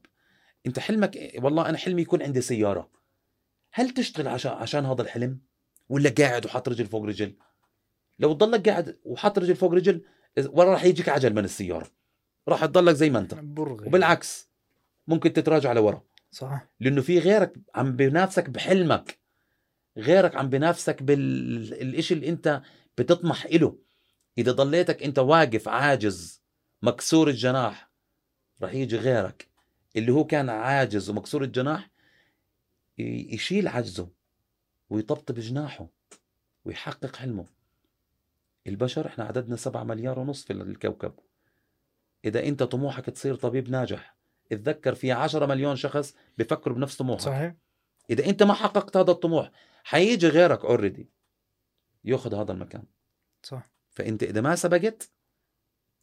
أنت 0.66 0.78
حلمك؟ 0.78 1.32
والله 1.42 1.68
أنا 1.68 1.78
حلمي 1.78 2.02
يكون 2.02 2.22
عندي 2.22 2.40
سيارة. 2.40 2.90
هل 3.72 3.90
تشتغل 3.90 4.28
عشان 4.28 4.52
عشان 4.52 4.86
هذا 4.86 5.02
الحلم؟ 5.02 5.38
ولا 5.88 6.10
قاعد 6.18 6.46
وحاط 6.46 6.68
رجل 6.68 6.86
فوق 6.86 7.04
رجل؟ 7.04 7.36
لو 8.18 8.32
تضلك 8.32 8.68
قاعد 8.68 8.98
وحاط 9.04 9.38
رجل 9.38 9.56
فوق 9.56 9.72
رجل 9.72 10.04
ورا 10.46 10.72
راح 10.72 10.84
يجيك 10.84 11.08
عجل 11.08 11.34
من 11.34 11.44
السيارة. 11.44 11.90
راح 12.48 12.64
تضلك 12.66 12.94
زي 12.94 13.10
ما 13.10 13.18
أنت. 13.18 13.34
برغي. 13.34 13.86
وبالعكس 13.86 14.48
ممكن 15.06 15.32
تتراجع 15.32 15.72
لورا. 15.72 16.02
صح. 16.30 16.68
لأنه 16.80 17.00
في 17.02 17.18
غيرك 17.18 17.52
عم 17.74 17.96
بينافسك 17.96 18.50
بحلمك. 18.50 19.18
غيرك 19.98 20.36
عم 20.36 20.48
بينافسك 20.48 21.02
بالشيء 21.02 22.16
اللي 22.16 22.28
أنت 22.28 22.62
بتطمح 22.98 23.44
إله. 23.44 23.78
إذا 24.38 24.52
ضليتك 24.52 25.02
أنت 25.02 25.18
واقف 25.18 25.68
عاجز 25.68 26.42
مكسور 26.82 27.28
الجناح 27.28 27.90
رح 28.62 28.74
يجي 28.74 28.96
غيرك. 28.96 29.48
اللي 29.96 30.12
هو 30.12 30.24
كان 30.24 30.50
عاجز 30.50 31.10
ومكسور 31.10 31.42
الجناح 31.42 31.90
يشيل 32.98 33.68
عجزه 33.68 34.08
ويطبطب 34.90 35.34
جناحه 35.34 35.88
ويحقق 36.64 37.16
حلمه. 37.16 37.46
البشر 38.66 39.06
إحنا 39.06 39.24
عددنا 39.24 39.56
سبعة 39.56 39.84
مليار 39.84 40.18
ونص 40.18 40.44
في 40.44 40.52
الكوكب. 40.52 41.12
إذا 42.24 42.48
أنت 42.48 42.62
طموحك 42.62 43.04
تصير 43.04 43.34
طبيب 43.34 43.70
ناجح 43.70 44.16
اتذكر 44.52 44.94
في 44.94 45.12
عشرة 45.12 45.46
مليون 45.46 45.76
شخص 45.76 46.14
بفكروا 46.38 46.76
بنفس 46.76 46.96
طموحك. 46.96 47.20
صحيح. 47.20 47.54
إذا 48.10 48.26
أنت 48.26 48.42
ما 48.42 48.54
حققت 48.54 48.96
هذا 48.96 49.10
الطموح 49.10 49.50
حيجي 49.84 50.28
غيرك 50.28 50.64
اوريدي 50.64 51.08
يأخذ 52.04 52.34
هذا 52.34 52.52
المكان. 52.52 52.84
صح. 53.42 53.73
فانت 53.94 54.22
اذا 54.22 54.40
ما 54.40 54.54
سبقت 54.54 55.10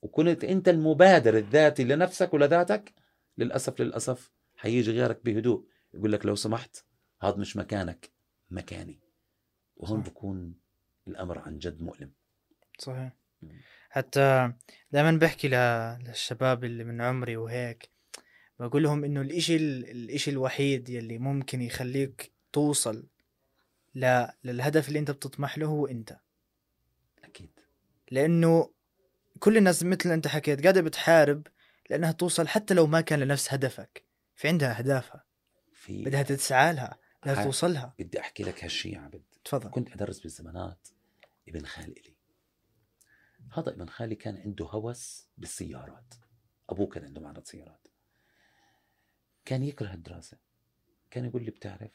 وكنت 0.02 0.44
أنت 0.44 0.70
المبادر 0.70 1.38
الذاتي 1.38 1.84
لنفسك 1.84 2.34
ولذاتك 2.34 2.94
للأسف 3.38 3.82
للأسف 3.82 4.32
حيجي 4.56 4.92
غيرك 4.92 5.26
بهدوء. 5.26 5.68
يقول 5.94 6.12
لك 6.12 6.26
لو 6.26 6.36
سمحت 6.36 6.86
هذا 7.22 7.36
مش 7.36 7.58
مكانك 7.58 8.12
مكاني. 8.50 9.00
وهون 9.76 10.04
صح. 10.04 10.10
بكون 10.10 10.56
الأمر 11.08 11.40
عن 11.40 11.58
جد 11.58 11.82
مؤلم. 11.82 12.12
صحيح. 12.80 13.12
حتى 13.90 14.54
دائما 14.92 15.12
بحكي 15.12 15.48
للشباب 15.48 16.64
اللي 16.64 16.84
من 16.84 17.02
عمري 17.02 17.38
وهيك 17.38 17.90
بقول 18.60 18.84
لهم 18.84 19.04
إنه 19.04 19.22
الإشي 19.22 19.56
الإشي 19.56 20.32
الوحيد 20.32 20.90
يلي 20.90 21.18
ممكن 21.18 21.62
يخليك 21.62 22.34
توصل 22.54 23.08
ل... 23.96 24.26
للهدف 24.44 24.88
اللي 24.88 25.00
أنت 25.00 25.12
بتطمح 25.12 25.58
له 25.58 25.66
هو 25.68 25.88
أنت. 25.88 26.18
لأنه 28.12 28.74
كل 29.40 29.58
الناس 29.58 29.84
مثل 29.84 30.12
أنت 30.12 30.28
حكيت 30.28 30.62
قاعدة 30.62 30.82
بتحارب 30.82 31.48
لأنها 31.90 32.12
توصل 32.12 32.48
حتى 32.48 32.74
لو 32.74 32.88
ما 32.88 33.02
كان 33.02 33.20
لنفس 33.20 33.54
هدفك 33.54 34.06
في 34.36 34.48
عندها 34.48 34.78
أهدافها. 34.78 35.26
في 35.74 36.04
بدها 36.04 36.24
تسعى 36.24 36.74
لها 36.74 37.00
بدها 37.24 37.44
توصل 37.44 37.74
لها. 37.74 37.96
بدي 38.00 38.20
أحكي 38.20 38.44
لك 38.44 38.64
هالشيء 38.64 38.94
يا 38.94 39.00
عبد. 39.00 39.24
تفضل. 39.46 39.70
كنت 39.70 39.92
أدرس 39.92 40.20
بالزمانات 40.20 40.88
ابن 41.48 41.66
خالي 41.66 41.92
إلي 41.92 42.16
هذا 43.54 43.70
ابن 43.70 43.90
خالي 43.90 44.16
كان 44.16 44.38
عنده 44.38 44.66
هوس 44.66 45.28
بالسيارات. 45.38 46.14
أبوه 46.70 46.88
كان 46.88 47.06
عنده 47.06 47.22
معرض 47.22 47.44
سيارات. 47.46 47.88
كان 49.46 49.64
يكره 49.64 49.94
الدراسه 49.94 50.38
كان 51.12 51.26
يقول 51.26 51.44
لي 51.44 51.52
بتعرف 51.52 51.92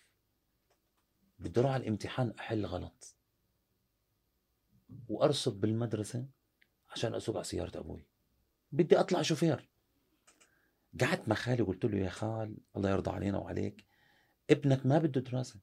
بدي 1.38 1.61
أروح 1.61 1.73
على 1.73 1.82
الامتحان 1.82 2.35
أحل 2.38 2.66
غلط. 2.66 3.15
وأرصد 5.09 5.61
بالمدرسة 5.61 6.26
عشان 6.90 7.14
اسوق 7.14 7.37
على 7.37 7.45
سيارة 7.45 7.78
أبوي. 7.78 8.07
بدي 8.73 9.00
أطلع 9.00 9.23
شوفير. 9.23 9.69
قعدت 11.00 11.28
مع 11.28 11.37
خالي 11.37 11.62
وقلت 11.62 11.85
له 11.85 11.99
يا 11.99 12.09
خال 12.09 12.57
الله 12.76 12.90
يرضى 12.90 13.11
علينا 13.11 13.38
وعليك 13.38 13.85
ابنك 14.50 14.87
ما 14.87 14.99
بده 14.99 15.21
دراسة. 15.21 15.61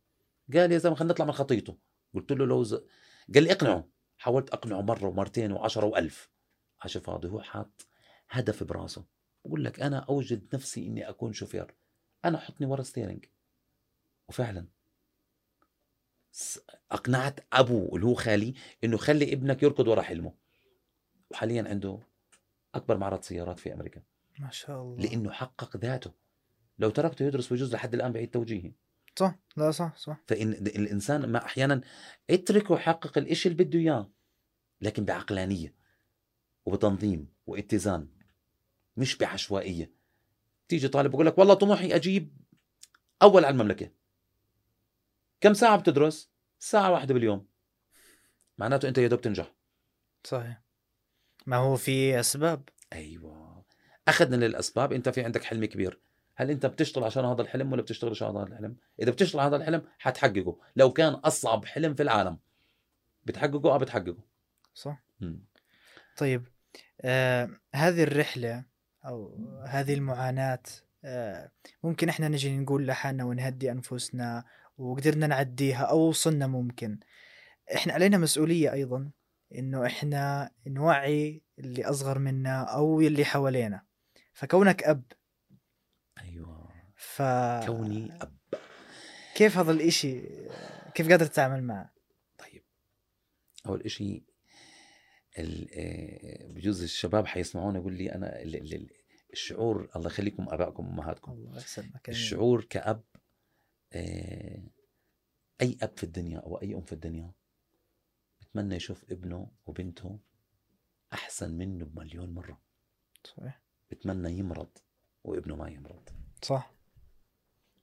قال 0.54 0.72
يا 0.72 0.78
زلمة 0.78 0.96
خلينا 0.96 1.14
نطلع 1.14 1.26
من 1.26 1.32
خطيته. 1.32 1.78
قلت 2.14 2.32
له 2.32 2.46
لو 2.46 2.64
ز... 2.64 2.74
قال 3.34 3.44
لي 3.44 3.52
اقنعه. 3.52 3.90
حاولت 4.18 4.50
أقنعه 4.50 4.82
مرة 4.82 5.08
ومرتين 5.08 5.52
وعشرة 5.52 5.86
وألف. 5.86 6.30
عشان 6.82 7.02
فاضي 7.02 7.28
هو 7.28 7.42
حاط 7.42 7.88
هدف 8.30 8.64
براسه. 8.64 9.06
بقول 9.46 9.64
لك 9.64 9.80
أنا 9.80 10.00
أوجد 10.00 10.56
نفسي 10.56 10.88
إني 10.88 11.10
أكون 11.10 11.34
شوفير. 11.34 11.76
أنا 12.26 12.38
حطني 12.38 12.68
ورا 12.68 12.84
ستيرنج 12.84 13.26
وفعلا 14.30 14.68
أقنعت 16.92 17.40
أبوه 17.54 17.96
اللي 17.96 18.06
هو 18.06 18.14
خالي 18.14 18.54
إنه 18.84 18.98
خلي 18.98 19.34
ابنك 19.34 19.64
يركض 19.64 19.88
ورا 19.88 20.02
حلمه. 20.02 20.34
وحاليا 21.32 21.64
عنده 21.70 22.00
أكبر 22.76 22.98
معرض 22.98 23.22
سيارات 23.22 23.60
في 23.60 23.74
أمريكا. 23.74 24.02
ما 24.40 24.52
شاء 24.52 24.82
الله. 24.82 25.04
لأنه 25.04 25.32
حقق 25.32 25.78
ذاته. 25.78 26.12
لو 26.80 26.90
تركته 26.90 27.26
يدرس 27.26 27.52
ويجوز 27.52 27.74
لحد 27.74 27.94
الآن 27.94 28.12
بعيد 28.12 28.30
توجيهي. 28.30 28.72
صح. 29.16 29.36
لا 29.58 29.72
صح 29.72 29.98
صح. 29.98 30.24
فإن 30.28 30.52
الإنسان 30.52 31.32
ما 31.32 31.46
أحيانا 31.46 31.82
اتركه 32.30 32.76
يحقق 32.76 33.18
الإشي 33.18 33.50
اللي 33.50 33.64
بده 33.64 33.80
إياه 33.80 34.10
لكن 34.82 35.06
بعقلانية 35.06 35.76
وبتنظيم 36.66 37.28
واتزان 37.48 38.08
مش 38.98 39.18
بعشوائية. 39.18 39.92
تيجي 40.68 40.88
طالب 40.88 41.12
بقول 41.12 41.26
لك 41.26 41.38
والله 41.38 41.54
طموحي 41.54 41.96
أجيب 41.96 42.38
أول 43.22 43.46
على 43.46 43.54
المملكة. 43.54 43.92
كم 45.44 45.54
ساعة 45.54 45.78
بتدرس؟ 45.80 46.32
ساعة 46.60 46.92
واحدة 46.92 47.14
باليوم. 47.14 47.48
معناته 48.58 48.88
أنت 48.88 48.98
يا 48.98 49.08
دوب 49.08 49.22
تنجح. 49.22 49.54
صحيح. 50.24 50.62
ما 51.46 51.58
هو 51.58 51.76
في 51.76 52.20
أسباب. 52.20 52.70
أيوة. 52.94 53.66
أخذنا 54.08 54.46
للأسباب 54.46 54.94
أنت 54.94 55.10
في 55.10 55.24
عندك 55.24 55.44
حلم 55.44 55.66
كبير. 55.66 56.00
هل 56.36 56.52
أنت 56.52 56.66
بتشتغل 56.66 57.04
عشان 57.04 57.26
هذا 57.26 57.42
الحلم 57.42 57.72
ولا 57.72 57.82
بتشتغل 57.82 58.10
عشان 58.10 58.28
هذا 58.28 58.44
الحلم؟ 58.44 58.76
إذا 59.00 59.12
بتشتغل 59.12 59.42
هذا 59.42 59.56
الحلم 59.56 59.88
حتحققه. 60.00 60.58
لو 60.76 60.94
كان 60.94 61.14
أصعب 61.14 61.66
حلم 61.66 61.94
في 61.94 62.04
العالم. 62.04 62.40
بتحققه 63.24 63.74
أو 63.74 63.78
بتحققه؟ 63.78 64.24
صح. 64.74 65.04
مم. 65.20 65.46
طيب 66.18 66.48
آه 67.02 67.50
هذه 67.76 68.04
الرحلة 68.04 68.66
أو 69.06 69.38
هذه 69.68 69.94
المعاناة 69.94 70.64
آه 71.06 71.52
ممكن 71.84 72.10
إحنا 72.10 72.28
نجي 72.28 72.58
نقول 72.58 72.88
لحالنا 72.88 73.24
ونهدي 73.24 73.72
أنفسنا 73.72 74.46
وقدرنا 74.78 75.28
نعديها 75.28 75.84
أو 75.84 76.00
وصلنا 76.00 76.48
ممكن. 76.48 77.00
إحنا 77.76 77.94
علينا 77.94 78.18
مسؤولية 78.18 78.74
أيضا 78.74 79.12
إنه 79.56 79.86
إحنا 79.86 80.52
نوعي 80.68 81.42
اللي 81.60 81.86
أصغر 81.86 82.20
منا 82.20 82.64
أو 82.64 83.02
اللي 83.02 83.26
حوالينا. 83.26 83.84
فكونك 84.34 84.84
أب. 84.84 85.04
أيوة. 86.22 86.70
ف 86.96 87.22
كوني 87.66 88.12
أب. 88.22 88.34
كيف 89.36 89.58
هذا 89.58 89.72
الإشي؟ 89.72 90.22
كيف 90.96 91.10
قادر 91.10 91.26
تتعامل 91.26 91.64
معه؟ 91.64 91.94
طيب. 92.38 92.64
أول 93.66 93.82
إشي 93.82 94.24
ال- 95.40 95.70
آه، 95.74 96.48
بجوز 96.48 96.84
الشباب 96.84 97.28
حيسمعوني 97.28 97.80
يقول 97.80 97.94
لي 97.94 98.16
ال- 98.16 98.90
الشعور 99.34 99.90
الله 99.96 100.08
يخليكم 100.08 100.46
أبائكم 100.50 100.88
وأمهاتكم. 100.88 101.32
الله 101.32 101.58
يسلمك 101.58 102.10
الشعور 102.10 102.64
كأب 102.70 103.04
آه، 103.94 104.64
أي 105.62 105.78
أب 105.82 105.98
في 105.98 106.04
الدنيا 106.04 106.40
أو 106.40 106.62
أي 106.62 106.76
أم 106.76 106.82
في 106.82 106.94
الدنيا 106.94 107.34
بتمنى 108.42 108.76
يشوف 108.76 109.12
ابنه 109.12 109.52
وبنته 109.66 110.20
أحسن 111.14 111.52
منه 111.52 111.86
بمليون 111.86 112.34
مرة. 112.34 112.62
صحيح. 113.24 113.62
بتمنى 113.92 114.38
يمرض 114.38 114.78
وابنه 115.24 115.56
ما 115.56 115.70
يمرض. 115.70 116.10
صح. 116.42 116.74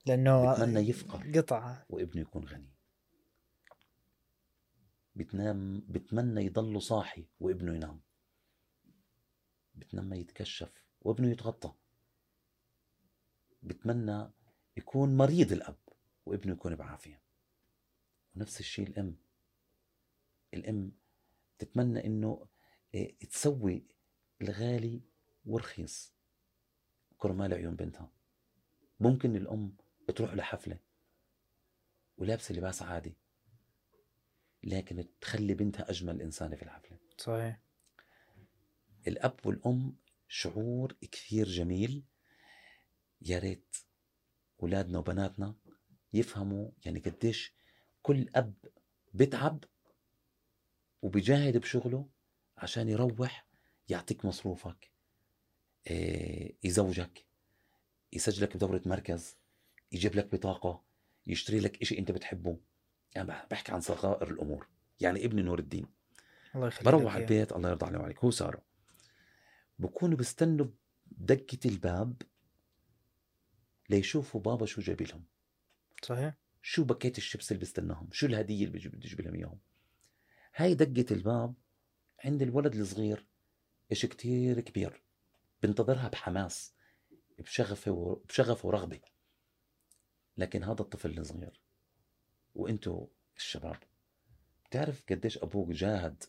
لأنه 0.07 0.55
بتمنى 0.55 0.81
يفقر 0.81 1.39
قطعه 1.39 1.87
وابنه 1.89 2.23
يكون 2.23 2.45
غني. 2.45 2.75
بتنام 5.15 5.81
بتمنى 5.89 6.45
يضله 6.45 6.81
صاحي 6.81 7.27
وابنه 7.41 7.75
ينام. 7.75 8.01
بتمنى 9.75 10.21
يتكشف 10.21 10.85
وابنه 11.01 11.31
يتغطى. 11.31 11.75
بتمنى 13.63 14.31
يكون 14.77 15.17
مريض 15.17 15.53
الأب. 15.53 15.79
وابنه 16.27 16.53
يكون 16.53 16.77
بعافية. 16.77 17.23
ونفس 18.37 18.61
الشيء 18.61 18.87
الأم. 18.89 19.17
الأم 20.55 20.93
تتمنى 21.59 22.07
إنه 22.07 22.47
إيه، 22.95 23.19
تسوي 23.19 23.87
الغالي 24.43 25.01
ورخيص 25.45 26.13
كرمال 27.19 27.55
عيون 27.55 27.77
بنتها. 27.77 28.13
ممكن 29.01 29.37
الأم 29.37 29.77
تروح 30.17 30.35
لحفلة 30.35 30.79
ولابسة 32.19 32.55
لباس 32.55 32.83
عادي 32.83 33.17
لكن 34.63 35.09
تخلي 35.21 35.55
بنتها 35.55 35.91
أجمل 35.91 36.23
إنسانة 36.23 36.57
في 36.57 36.63
الحفلة. 36.63 36.99
صحيح. 37.19 37.61
الأب 39.07 39.47
والأم 39.47 39.97
شعور 40.29 40.93
كثير 40.93 41.47
جميل. 41.49 42.05
يا 43.23 43.39
ريت 43.39 43.77
أولادنا 44.63 44.99
وبناتنا 44.99 45.55
يفهموا 46.13 46.71
يعني 46.85 47.01
قديش 47.01 47.55
كل 48.03 48.29
أب 48.35 48.55
بتعب 49.15 49.65
وبيجاهد 51.03 51.57
بشغله 51.57 52.09
عشان 52.59 52.89
يروح 52.89 53.47
يعطيك 53.89 54.25
مصروفك 54.25 54.91
إيه، 55.87 56.57
يزوجك 56.65 57.27
يسجلك 58.13 58.57
بدورة 58.57 58.83
مركز 58.87 59.37
يجيب 59.93 60.15
لك 60.15 60.33
بطاقة 60.35 60.85
يشتري 61.27 61.61
لك 61.61 61.83
إشي 61.83 61.99
أنت 61.99 62.11
بتحبه. 62.13 62.59
يعني 63.15 63.29
بح- 63.29 63.47
بحكي 63.51 63.73
عن 63.73 63.81
صغائر 63.81 64.31
الأمور. 64.31 64.69
يعني 65.01 65.25
ابني 65.25 65.43
نور 65.43 65.59
الدين. 65.59 65.87
الله 66.55 66.67
يخليك 66.67 66.85
بروح 66.85 67.15
إياه. 67.15 67.23
البيت 67.23 67.53
الله 67.53 67.69
يرضى 67.69 67.87
عليه 67.87 67.99
وعليك. 67.99 68.19
هو 68.25 68.31
سارة. 68.31 68.63
بكونوا 69.79 70.17
بيستنوا 70.17 70.67
بدقة 71.07 71.59
الباب 71.65 72.23
ليشوفوا 73.91 74.41
بابا 74.41 74.67
شو 74.67 74.81
جايب 74.81 75.03
لهم 75.03 75.25
صحيح؟ 76.03 76.35
شو 76.63 76.85
بكيت 76.85 77.19
الشيبس 77.19 77.53
اللي 77.53 77.59
بيستناهم 77.59 78.09
شو 78.13 78.27
الهدية 78.27 78.65
اللي 78.67 78.89
بده 78.89 79.07
يجيب 79.07 79.21
لهم 79.21 79.35
إياهم؟ 79.35 79.59
هاي 80.57 80.75
دقة 80.75 81.15
الباب 81.15 81.55
عند 82.25 82.43
الولد 82.43 82.75
الصغير 82.75 83.27
إشي 83.93 84.07
كتير 84.07 84.61
كبير 84.61 85.03
بنتظرها 85.63 86.09
بحماس 86.09 86.75
بشغف 87.39 87.89
و... 87.89 88.15
بشغف 88.15 88.65
ورغبة. 88.65 89.01
لكن 90.37 90.65
هذا 90.65 90.81
الطفل 90.81 91.19
الصغير 91.19 91.61
وإنتو 92.55 93.09
الشباب 93.37 93.77
بتعرف 94.65 95.05
قديش 95.11 95.39
أبوك 95.39 95.69
جاهد 95.69 96.25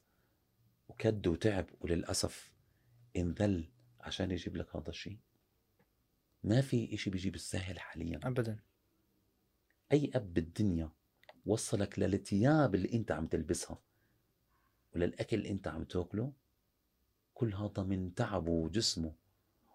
وكد 0.87 1.27
وتعب 1.27 1.65
وللأسف 1.81 2.53
انذل 3.15 3.71
عشان 3.99 4.31
يجيب 4.31 4.57
لك 4.57 4.75
هذا 4.75 4.89
الشيء 4.89 5.19
ما 6.43 6.61
في 6.61 6.93
إشي 6.93 7.09
بيجي 7.09 7.29
بالسهل 7.29 7.79
حاليا. 7.79 8.19
ابدا. 8.23 8.59
أي 9.91 10.11
أب 10.15 10.33
بالدنيا 10.33 10.89
وصلك 11.45 11.99
للثياب 11.99 12.75
اللي 12.75 12.93
أنت 12.93 13.11
عم 13.11 13.27
تلبسها 13.27 13.79
وللأكل 14.95 15.37
اللي 15.37 15.49
أنت 15.49 15.67
عم 15.67 15.83
تأكله 15.83 16.33
كل 17.33 17.53
هذا 17.53 17.83
من 17.83 18.15
تعبه 18.15 18.51
وجسمه 18.51 19.13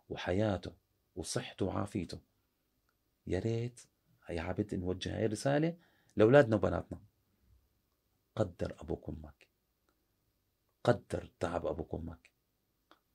وحياته 0.09 0.73
وصحته 1.17 1.67
وعافيته. 1.67 2.21
يا 3.27 3.39
ريت 3.39 3.81
يا 4.31 4.43
عبد 4.43 4.75
نوجه 4.75 5.17
هاي 5.17 5.27
الرسالة 5.27 5.77
لأولادنا 6.17 6.57
وبناتنا. 6.57 7.01
قدر 8.37 8.77
أبوك 8.81 9.09
وأمك. 9.09 9.49
قدر 10.85 11.31
تعب 11.41 11.67
أبوك 11.67 11.95
وأمك. 11.95 12.31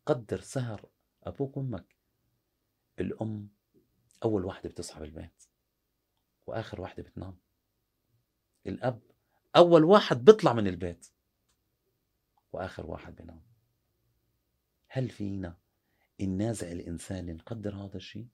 قدر 0.06 0.42
سهر 0.42 0.90
أبوك 1.24 1.58
وأمك. 1.58 1.96
الأم 3.00 3.50
أول 4.24 4.46
واحدة 4.46 4.70
بتصحى 4.70 5.00
بالبيت. 5.00 5.51
وآخر 6.48 6.82
واحدة 6.82 7.04
بتنام. 7.04 7.38
الأب 8.68 9.02
أول 9.56 9.84
واحد 9.84 10.26
بيطلع 10.26 10.54
من 10.54 10.68
البيت 10.68 11.08
وآخر 12.54 12.86
واحد 12.86 13.16
بينام. 13.16 13.42
هل 14.88 15.10
فينا 15.10 15.58
النازع 16.22 16.72
الإنساني 16.72 17.34
نقدر 17.34 17.76
هذا 17.76 17.98
الشيء؟ 17.98 18.28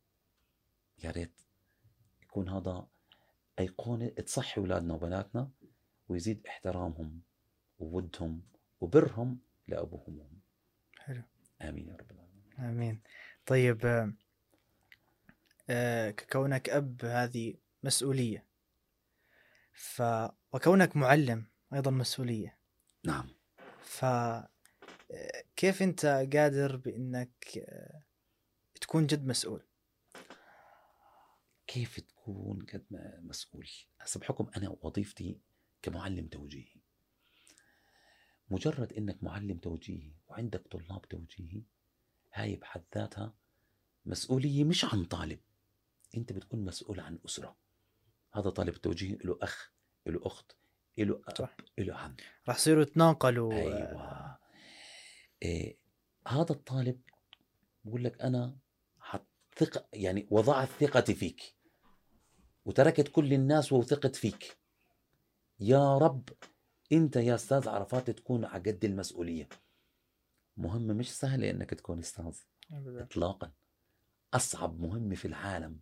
يا 1.04 1.12
ريت 1.12 1.41
يكون 2.22 2.50
هذا 2.50 2.88
أيقونة 3.60 4.08
تصحي 4.08 4.62
أولادنا 4.62 4.93
وبناتنا 4.93 5.52
ويزيد 6.10 6.48
احترامهم 6.48 7.22
وودهم 7.80 8.41
وبرهم 8.82 9.39
لأبوهم 9.67 10.20
وأمهم. 10.20 10.41
حلو. 10.98 11.24
آمين 11.62 11.88
يا 11.88 11.96
رب 11.96 12.12
العالمين. 12.12 12.54
آمين. 12.60 13.02
طيب 13.46 13.86
آه، 13.86 14.13
آه، 15.70 16.12
كونك 16.12 16.70
أب 16.70 17.06
هذه 17.06 17.54
مسؤولية. 17.83 18.45
ف 19.73 20.01
وكونك 20.53 20.95
معلم 20.95 21.45
أيضا 21.73 21.91
مسؤولية. 21.91 22.57
نعم. 23.05 23.29
ف 23.79 24.05
كيف 25.55 25.81
أنت 25.81 26.05
قادر 26.05 26.75
بأنك 26.75 27.57
آه، 27.57 28.03
تكون 28.81 29.07
جد 29.07 29.25
مسؤول؟ 29.25 29.63
كيف 31.67 31.99
تكون 31.99 32.65
قد 32.73 32.85
مسؤول؟ 33.21 33.69
هسه 33.99 34.19
بحكم 34.19 34.49
أنا 34.57 34.75
وظيفتي 34.81 35.39
كمعلم 35.81 36.27
توجيهي. 36.27 36.81
مجرد 38.49 38.93
أنك 38.93 39.23
معلم 39.23 39.57
توجيهي 39.57 40.11
وعندك 40.27 40.67
طلاب 40.67 41.07
توجيهي 41.07 41.63
هاي 42.33 42.55
بحد 42.55 42.83
ذاتها 42.95 43.33
مسؤولية 44.05 44.63
مش 44.63 44.85
عن 44.85 45.05
طالب. 45.05 45.39
أنت 46.17 46.33
بتكون 46.33 46.65
مسؤول 46.65 46.99
عن 46.99 47.19
أسرة. 47.25 47.57
هذا 48.38 48.50
طالب 48.50 48.76
التوجيه 48.76 49.15
له 49.15 49.38
أخ 49.41 49.71
له 50.08 50.19
أخت 50.23 50.52
له 50.97 51.21
أب 51.28 51.38
صح. 51.38 51.58
له 51.78 51.95
عم. 51.95 52.15
راح 52.47 52.56
يصيروا 52.56 52.82
يتناقلوا. 52.82 53.54
أيوه. 53.54 54.39
إيه 55.41 55.78
هذا 56.28 56.52
الطالب 56.52 57.02
بقول 57.86 58.04
لك 58.04 58.21
أنا 58.21 58.58
حط 59.00 59.28
ثقة 59.56 59.88
يعني 59.93 60.28
وضعت 60.32 60.67
ثقتي 60.67 61.15
فيك 61.15 61.56
وتركت 62.65 63.08
كل 63.08 63.34
الناس 63.34 63.71
ووثقت 63.71 64.15
فيك. 64.15 64.58
يا 65.60 65.97
رب 65.97 66.30
أنت 66.91 67.15
يا 67.15 67.36
أستاذ 67.36 67.69
عرفات 67.69 68.10
تكون 68.10 68.45
على 68.45 68.71
قد 68.71 68.86
المسؤولية. 68.86 69.50
مهمة 70.58 70.93
مش 70.93 71.17
سهلة 71.17 71.50
إنك 71.50 71.69
تكون 71.69 72.00
أستاذ. 72.00 72.38
اطلاقا. 72.71 73.52
أصعب 74.34 74.80
مهمة 74.80 75.15
في 75.15 75.26
العالم 75.26 75.80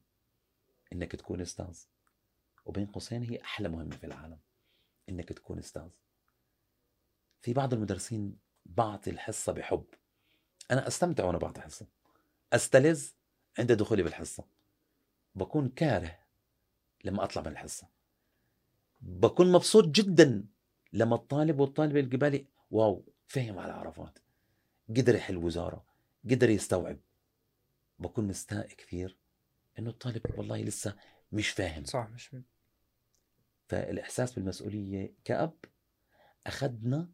إنك 0.94 1.12
تكون 1.12 1.42
أستاذ. 1.42 1.80
وبين 2.66 2.86
قوسين 2.86 3.24
هي 3.24 3.42
أحلى 3.42 3.70
مهمة 3.70 3.96
في 3.96 4.06
العالم 4.06 4.38
إنك 5.10 5.30
تكون 5.30 5.60
أستاذ. 5.60 5.90
في 7.42 7.54
بعض 7.54 7.74
المدرسين 7.74 8.38
بعطي 8.66 9.10
الحصة 9.10 9.52
بحب. 9.54 9.86
أنا 10.72 10.88
أستمتع 10.88 11.24
وأنا 11.24 11.38
بعطي 11.38 11.62
حصة. 11.62 11.88
أستلذ 12.54 13.08
عند 13.60 13.72
دخولي 13.72 14.04
بالحصة. 14.04 14.44
بكون 15.36 15.70
كاره 15.70 16.20
لما 17.04 17.24
أطلع 17.24 17.42
من 17.42 17.48
الحصة. 17.48 17.88
بكون 19.02 19.52
مبسوط 19.52 19.86
جدا 19.86 20.46
لما 20.94 21.16
الطالب 21.16 21.60
والطالبة 21.60 22.18
قبالي 22.18 22.46
واو 22.72 23.06
فهم 23.28 23.60
على 23.60 23.74
عرفات. 23.74 24.20
قدر 24.90 25.16
يحل 25.16 25.38
وزارة 25.38 25.86
قدر 26.30 26.50
يستوعب. 26.50 27.00
بكون 28.00 28.28
مستاء 28.28 28.68
كثير 28.68 29.18
إنه 29.80 29.90
الطالب 29.90 30.22
والله 30.38 30.62
لسه 30.62 30.96
مش 31.32 31.50
فاهم. 31.50 31.84
صح 31.84 32.08
مش 32.10 32.36
فالإحساس 33.68 34.34
بالمسؤولية 34.34 35.14
كأب 35.24 35.54
أخذنا 36.48 37.10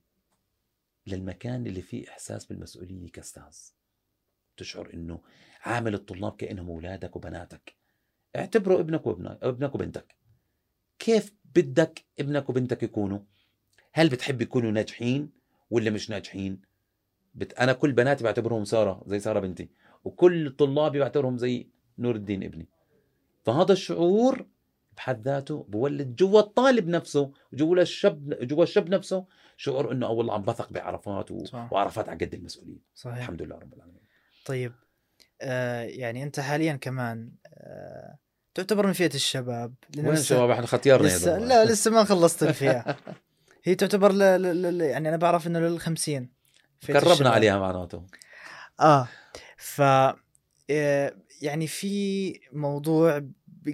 للمكان 1.08 1.68
اللي 1.68 1.82
فيه 1.82 2.10
إحساس 2.10 2.46
بالمسؤولية 2.46 3.12
كأستاذ. 3.12 3.58
تشعر 4.58 4.94
إنه 4.94 5.22
عامل 5.62 5.94
الطلاب 5.94 6.36
كأنهم 6.36 6.70
أولادك 6.70 7.16
وبناتك. 7.16 7.76
اعتبره 8.36 8.80
ابنك 8.80 9.08
وابنك 9.08 9.44
ابنك 9.44 9.76
وبنتك. 9.76 10.16
كيف 11.00 11.34
بدك 11.56 12.06
ابنك 12.20 12.50
وبنتك 12.50 12.84
يكونوا؟ 12.84 13.20
هل 13.94 14.10
بتحب 14.10 14.42
يكونوا 14.42 14.72
ناجحين 14.72 15.30
ولا 15.70 15.90
مش 15.92 16.10
ناجحين؟ 16.10 16.62
بت... 17.36 17.54
أنا 17.54 17.74
كل 17.74 17.92
بناتي 17.92 18.24
بعتبرهم 18.24 18.66
سارة 18.66 19.04
زي 19.08 19.20
سارة 19.20 19.40
بنتي 19.40 19.70
وكل 20.04 20.52
طلابي 20.52 21.00
بعتبرهم 21.00 21.38
زي 21.38 21.68
نور 21.98 22.16
الدين 22.16 22.44
ابني. 22.44 22.68
فهذا 23.44 23.74
الشعور 23.74 24.46
بحد 25.02 25.22
ذاته 25.28 25.66
بولد 25.70 26.16
جوا 26.16 26.40
الطالب 26.40 26.88
نفسه 26.88 27.32
جوا 27.54 27.82
الشاب 27.82 28.30
جوا 28.48 28.64
الشاب 28.64 28.90
نفسه 28.90 29.26
شعور 29.58 29.92
إنه 29.92 30.08
والله 30.10 30.34
عم 30.34 30.42
بثق 30.42 30.70
بعرفات 30.74 31.32
و... 31.32 31.46
صح. 31.46 31.74
وعرفات 31.74 32.10
على 32.10 32.26
قد 32.26 32.34
المسؤوليه 32.34 32.78
صحيح 32.96 33.18
الحمد 33.18 33.42
لله 33.42 33.56
رب 33.56 33.74
العالمين 33.74 34.02
طيب 34.46 34.74
آه 35.42 35.82
يعني 35.82 36.24
أنت 36.24 36.40
حاليا 36.40 36.74
كمان 36.74 37.32
آه 37.48 38.18
تعتبر 38.54 38.88
من 38.88 38.94
فئة 38.94 39.16
الشباب 39.16 39.74
وين 39.98 40.10
لسه- 40.14 40.24
شباب 40.36 40.50
إحنا 40.50 40.66
ختيرنا 40.66 41.10
يا 41.10 41.16
لسه. 41.18 41.38
لا 41.38 41.66
لسه 41.66 41.92
ما 41.92 42.04
خلصت 42.04 42.44
الفئة 42.44 42.98
هي 43.64 43.76
تعتبر 43.76 44.12
ل... 44.12 44.18
ل... 44.20 44.78
ل... 44.78 44.82
يعني 44.82 45.10
أنا 45.10 45.18
بعرف 45.18 45.48
إنه 45.48 45.60
لل 45.60 45.80
50 45.80 46.30
فئة 46.80 46.94
قربنا 46.94 47.12
الشباب. 47.14 47.34
عليها 47.34 47.60
معناته 47.60 48.06
آه 48.80 49.08
ف 49.58 49.82
آه، 50.70 51.16
يعني 51.42 51.68
في 51.68 52.34
موضوع 52.54 53.22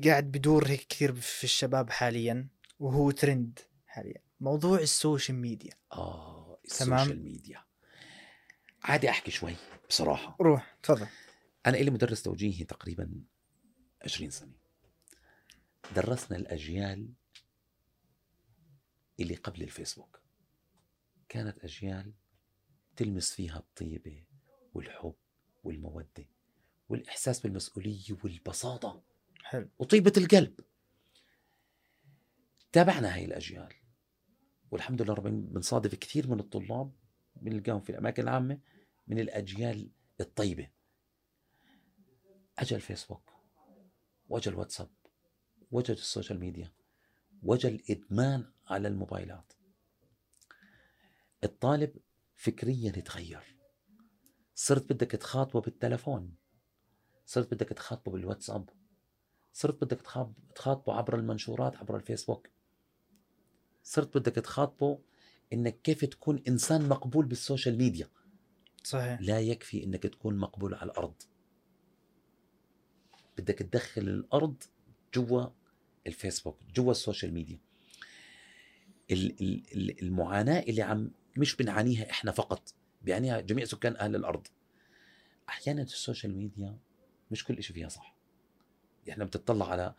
قاعد 0.06 0.32
بدور 0.32 0.68
هيك 0.68 0.88
كثير 0.88 1.16
في 1.16 1.44
الشباب 1.44 1.90
حاليا 1.90 2.48
وهو 2.80 3.12
ترند 3.12 3.60
حاليا. 3.88 4.22
موضوع 4.40 4.80
ال 4.80 4.88
social 4.88 5.38
media. 5.38 5.74
آه. 5.92 6.60
ال 6.66 6.74
social 6.74 7.24
media. 7.24 7.64
عادي 8.84 9.10
أحكي 9.10 9.32
شوي 9.32 9.56
بصراحة. 9.90 10.38
روح 10.42 10.78
تفضل. 10.84 11.08
أنا 11.66 11.78
إلي 11.78 11.92
مدرس 11.92 12.24
توجيهي 12.24 12.64
تقريبا 12.64 13.24
20 14.06 14.30
سنة. 14.30 14.54
درسنا 15.96 16.38
الأجيال 16.38 17.14
اللي 19.20 19.36
قبل 19.36 19.64
الفيسبوك. 19.64 20.22
كانت 21.30 21.64
أجيال 21.64 22.14
تلمس 22.96 23.32
فيها 23.32 23.58
الطيبة 23.58 24.24
والحب 24.74 25.16
والمودة 25.64 26.26
والإحساس 26.90 27.40
بالمسؤولية 27.40 28.18
والبساطة. 28.24 29.04
حلو. 29.48 29.70
وطيبه 29.80 30.14
القلب. 30.18 30.60
تابعنا 32.72 33.14
هاي 33.14 33.26
الأجيال. 33.26 33.74
والحمد 34.72 35.02
لله 35.02 35.14
بنصادف 35.14 35.96
كثير 35.96 36.28
من 36.28 36.40
الطلاب 36.40 36.92
بنلقاهم 37.36 37.82
في 37.82 37.90
الأماكن 37.90 38.24
العامة 38.24 38.60
من 39.08 39.20
الأجيال 39.20 39.92
الطيبة. 40.20 40.70
اجى 42.58 42.76
الفيسبوك 42.76 43.32
واجى 44.30 44.50
الواتساب 44.50 44.90
واجى 45.72 45.92
ال 45.92 45.99
social 45.99 46.40
media 46.40 46.74
واجى 47.44 47.72
الادمان 47.72 48.52
على 48.68 48.88
الموبايلات. 48.88 49.54
الطالب 51.44 51.98
فكريا 52.36 52.98
يتغير. 52.98 53.58
صرت 54.56 54.94
بدك 54.94 55.12
تخاطبه 55.12 55.62
بالتلفون. 55.62 56.36
صرت 57.26 57.54
بدك 57.54 57.70
تخاطبه 57.70 58.12
بالواتساب. 58.12 58.70
صرت 59.54 59.84
بدك 59.84 60.02
تخاطب- 60.02 60.34
تخاطبه 60.56 60.94
عبر 60.94 61.16
المنشورات 61.16 61.76
عبر 61.76 61.96
الفيسبوك. 61.96 62.48
صرت 63.84 64.18
بدك 64.18 64.36
تخاطبه 64.36 65.00
إنك 65.54 65.82
كيف 65.82 66.06
تكون 66.06 66.44
إنسان 66.48 66.90
مقبول 66.90 67.26
بال 67.26 67.39
social 67.39 67.78
media. 67.78 68.10
صحيح. 68.84 69.22
لا 69.22 69.40
يكفي 69.40 69.84
إنك 69.84 70.04
تكون 70.04 70.38
مقبول 70.38 70.74
على 70.74 70.92
الأرض. 70.92 71.14
بدك 73.38 73.56
تدخل 73.60 74.02
الأرض 74.02 74.64
جوا 75.14 75.46
الفيسبوك 76.08 76.58
جوا 76.76 76.92
ال 76.92 76.98
social 76.98 77.34
media. 77.34 77.60
ال- 79.12 79.42
ال- 79.42 79.64
ال- 79.74 80.02
المعاناة 80.04 80.60
اللي 80.60 80.82
عم 80.82 81.12
مش 81.38 81.56
بنعانيها 81.56 82.10
إحنا 82.12 82.32
فقط 82.32 82.74
بيعانيها 83.02 83.40
جميع 83.42 83.66
سكان 83.66 83.96
أهل 83.98 84.16
الأرض. 84.16 84.48
أحيانا 85.50 85.82
ال 85.82 85.90
social 85.90 86.38
media 86.38 86.78
مش 87.32 87.44
كل 87.44 87.64
شيء 87.64 87.76
فيها 87.76 87.90
صح. 87.90 88.17
إحنا 89.10 89.26
بتطلع 89.26 89.72
على 89.72 89.94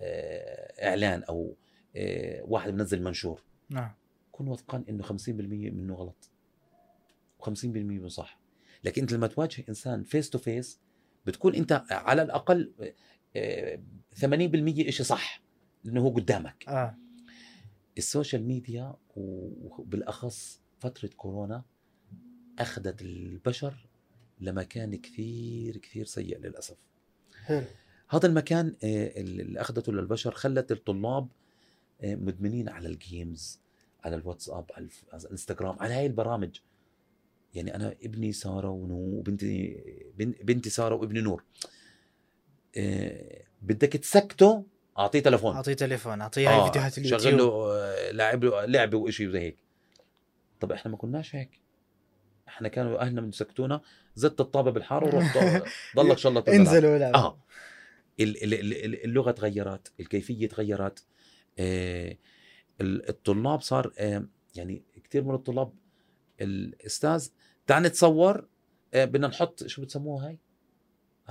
آه، 0.00 0.88
إعلان 0.88 1.22
أو 1.22 1.56
آه، 1.96 2.42
واحد 2.42 2.74
منزل 2.74 3.02
منشور. 3.02 3.42
نعم. 3.70 3.94
كن 4.32 4.48
واثقا 4.48 4.84
إنه 4.88 5.02
50% 5.02 5.70
منه 5.70 5.94
غلط. 5.94 6.30
و50% 7.42 7.64
منه 7.64 8.08
صح. 8.08 8.40
لكن 8.84 9.02
أنت 9.02 9.12
لما 9.12 9.26
تواجه 9.26 9.64
إنسان 9.68 10.04
face 10.04 10.30
to 10.30 10.38
face 10.38 10.80
بتكون 11.26 11.54
أنت 11.54 11.84
على 11.90 12.22
الأقل 12.22 12.72
آه، 13.36 13.80
80% 14.14 14.90
شيء 14.90 15.06
صح 15.06 15.42
لأنه 15.84 16.00
هو 16.00 16.10
قدامك. 16.10 16.64
آه. 16.68 16.96
ال 17.98 18.05
social 18.05 18.46
media 18.46 18.94
وبالأخص 19.16 20.60
فترة 20.78 21.08
كورونا 21.16 21.64
أخذت 22.58 23.02
البشر 23.02 23.88
لمكان 24.40 24.96
كثير 24.96 25.76
كثير 25.76 26.04
سيء 26.04 26.38
للأسف. 26.38 26.76
حلو. 27.44 27.64
هذا 28.16 28.26
المكان 28.26 28.66
آه، 28.84 29.20
اللي 29.20 29.60
أخذته 29.60 29.92
للبشر 29.92 30.30
خلت 30.34 30.72
الطلاب 30.72 31.28
آه، 32.02 32.14
مدمنين 32.14 32.68
على 32.68 32.88
ال 32.88 33.00
games 33.00 33.60
على 34.04 34.16
الواتساب 34.16 34.64
على 34.76 34.88
الإنستغرام 35.24 35.76
على 35.80 35.94
هاي 35.94 36.06
البرامج. 36.06 36.58
يعني 37.54 37.74
أنا 37.74 37.94
ابني 38.02 38.32
سارة 38.32 38.68
ونو 38.68 38.94
وبنتي 38.94 39.82
بن- 40.18 40.34
بنتي 40.42 40.70
سارة 40.70 40.94
وابني 40.94 41.20
نور. 41.20 41.44
آه، 42.76 43.42
بدك 43.62 43.88
تسكته 43.92 44.64
أعطيه 44.98 45.20
تلفون 45.20 45.54
أعطيه 45.54 45.72
تليفون 45.72 46.20
أعطيه 46.20 46.48
هاي 46.50 46.64
فيديوهات 46.66 46.98
اليوتيوب. 46.98 47.20
شغل 47.20 47.36
له 47.38 47.72
آه، 47.72 48.10
لاعب 48.10 48.44
له 48.44 48.64
لعبه 48.64 48.98
وشيء 48.98 49.30
زي 49.30 49.40
هيك. 49.40 49.56
طب 50.60 50.72
إحنا 50.72 50.90
ما 50.90 50.96
كناش 50.96 51.34
هيك. 51.36 51.50
إحنا 52.48 52.68
كانوا 52.68 53.00
أهلنا 53.00 53.20
بيسكتونا 53.20 53.80
زت 54.16 54.40
الطابة 54.40 54.70
بالحارة 54.70 55.06
وروح 55.06 55.38
ضل- 55.38 55.62
ضلك 56.04 56.18
شلط. 56.18 56.48
انزلوا 56.48 56.98
لا 56.98 57.14
آه. 57.14 57.38
اللغة 58.20 59.30
تغيرت 59.30 59.92
الكيفية 60.00 60.48
تغيرت 60.48 61.04
آه، 61.58 62.16
ال- 62.80 63.08
الطلاب 63.08 63.60
صار 63.60 63.92
آه، 63.98 64.24
يعني 64.56 64.82
كثير 65.04 65.24
من 65.24 65.34
الطلاب 65.34 65.72
الأستاذ 66.40 67.28
تعال 67.66 67.82
نتصور 67.82 68.48
آه، 68.94 69.04
بدنا 69.04 69.26
نحط 69.28 69.66
شو 69.66 69.82
بتسموها 69.82 70.26
هاي؟ 70.28 70.38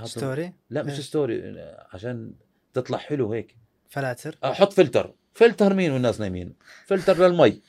story 0.03 0.53
لا 0.69 0.83
مش؟ 0.83 0.99
story 1.07 1.41
آه، 1.59 1.87
عشان 1.93 2.33
تطلع 2.73 2.97
حلو 2.97 3.33
هيك. 3.33 3.57
فلاتر. 3.89 4.37
أحط 4.43 4.73
فلتر. 4.73 5.13
فلتر 5.33 5.73
مين 5.73 5.91
والناس 5.91 6.19
نايمين؟ 6.19 6.55
فلتر 6.85 7.27
للمي. 7.27 7.61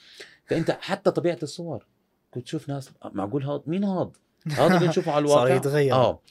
فأنت 0.44 0.70
حتى 0.70 1.10
طبيعة 1.10 1.38
الصور 1.42 1.86
كنت 2.30 2.44
تشوف 2.44 2.68
ناس 2.68 2.90
معقول 3.12 3.44
هذا 3.44 3.62
مين 3.66 3.84
هذا؟ 3.84 4.12
هذا 4.52 4.78
بنشوفه 4.78 5.12
على 5.12 5.24
الواقع. 5.24 5.48
صار 5.48 5.56
يتغير. 5.56 5.94
آه 5.94 6.22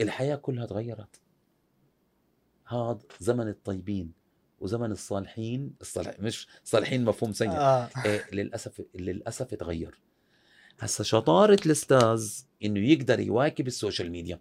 الحياة 0.00 0.36
كلها 0.36 0.66
تغيرت. 0.66 1.20
هذا 2.72 2.98
زمن 3.20 3.48
الطيبين 3.48 4.12
وزمن 4.60 4.92
الصالحين 4.92 5.74
الصالح 5.80 6.20
مش 6.20 6.48
صالحين 6.64 7.04
مفهوم 7.04 7.32
سيء. 7.32 7.50
آه. 7.50 7.88
إيه 8.04 8.34
للأسف 8.34 8.82
للأسف 8.94 9.54
تغير 9.54 10.00
هسا 10.80 11.04
شطارة 11.04 11.58
الأستاذ 11.66 12.40
إنه 12.64 12.80
يقدر 12.80 13.20
يواكب 13.20 13.66
ال 13.66 13.72
social 13.72 14.10
media. 14.10 14.38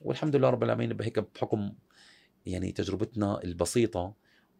والحمد 0.00 0.36
لله 0.36 0.50
رب 0.50 0.62
العالمين 0.62 0.92
بهيك 0.92 1.18
بحكم 1.18 1.72
يعني 2.46 2.72
تجربتنا 2.72 3.44
البسيطة. 3.44 4.14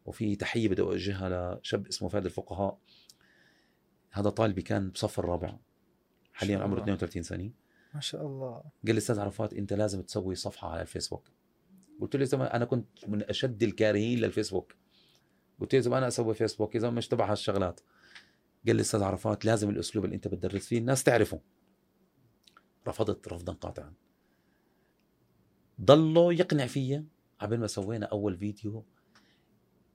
وفي 0.04 0.36
تحية 0.36 0.68
بدي 0.68 0.82
أوجهها 0.82 1.58
لشاب 1.60 1.86
اسمه 1.86 2.08
فهد 2.08 2.24
الفقهاء. 2.24 2.78
هذا 4.10 4.30
طالبي 4.30 4.62
كان 4.62 4.90
بصف 4.90 5.18
الرابع 5.18 5.56
حاليا 6.32 6.58
عمره 6.58 6.72
الله. 6.72 6.82
32 6.82 7.22
سنة. 7.22 7.50
ما 7.94 8.00
شاء 8.00 8.26
الله. 8.26 8.50
قال 8.86 8.94
لي 8.94 8.98
أستاذ 8.98 9.20
عرفات 9.20 9.54
أنت 9.54 9.72
لازم 9.72 10.02
تسوي 10.02 10.34
صفحة 10.34 10.68
على 10.68 10.82
الفيسبوك. 10.82 11.28
قلت 12.00 12.16
له 12.16 12.24
زلمه 12.24 12.44
أنا 12.44 12.64
كنت 12.64 13.08
من 13.08 13.22
أشد 13.22 13.62
الكارهين 13.62 14.18
للفيسبوك. 14.18 14.74
قلت 15.60 15.74
له 15.74 15.80
زلمه 15.80 15.98
أنا 15.98 16.08
أسوي 16.08 16.34
فيسبوك 16.34 16.74
يا 16.74 16.80
زلمه 16.80 16.94
مش 16.94 17.08
تبع 17.08 17.32
هالشغلات 17.32 17.80
قال 18.66 18.76
لي 18.76 18.82
أستاذ 18.82 19.02
عرفات 19.02 19.44
لازم 19.44 19.70
الأسلوب 19.70 20.04
اللي 20.04 20.16
أنت 20.16 20.28
بتدرس 20.28 20.66
فيه 20.66 20.78
الناس 20.78 21.04
تعرفه. 21.04 21.40
رفضت 22.88 23.28
رفضا 23.28 23.52
قاطعا. 23.52 23.94
ضلوا 25.80 26.32
يقنعوا 26.32 26.66
فيا 26.66 27.06
قبل 27.38 27.58
ما 27.58 27.66
سوينا 27.66 28.06
أول 28.06 28.36
فيديو 28.36 28.84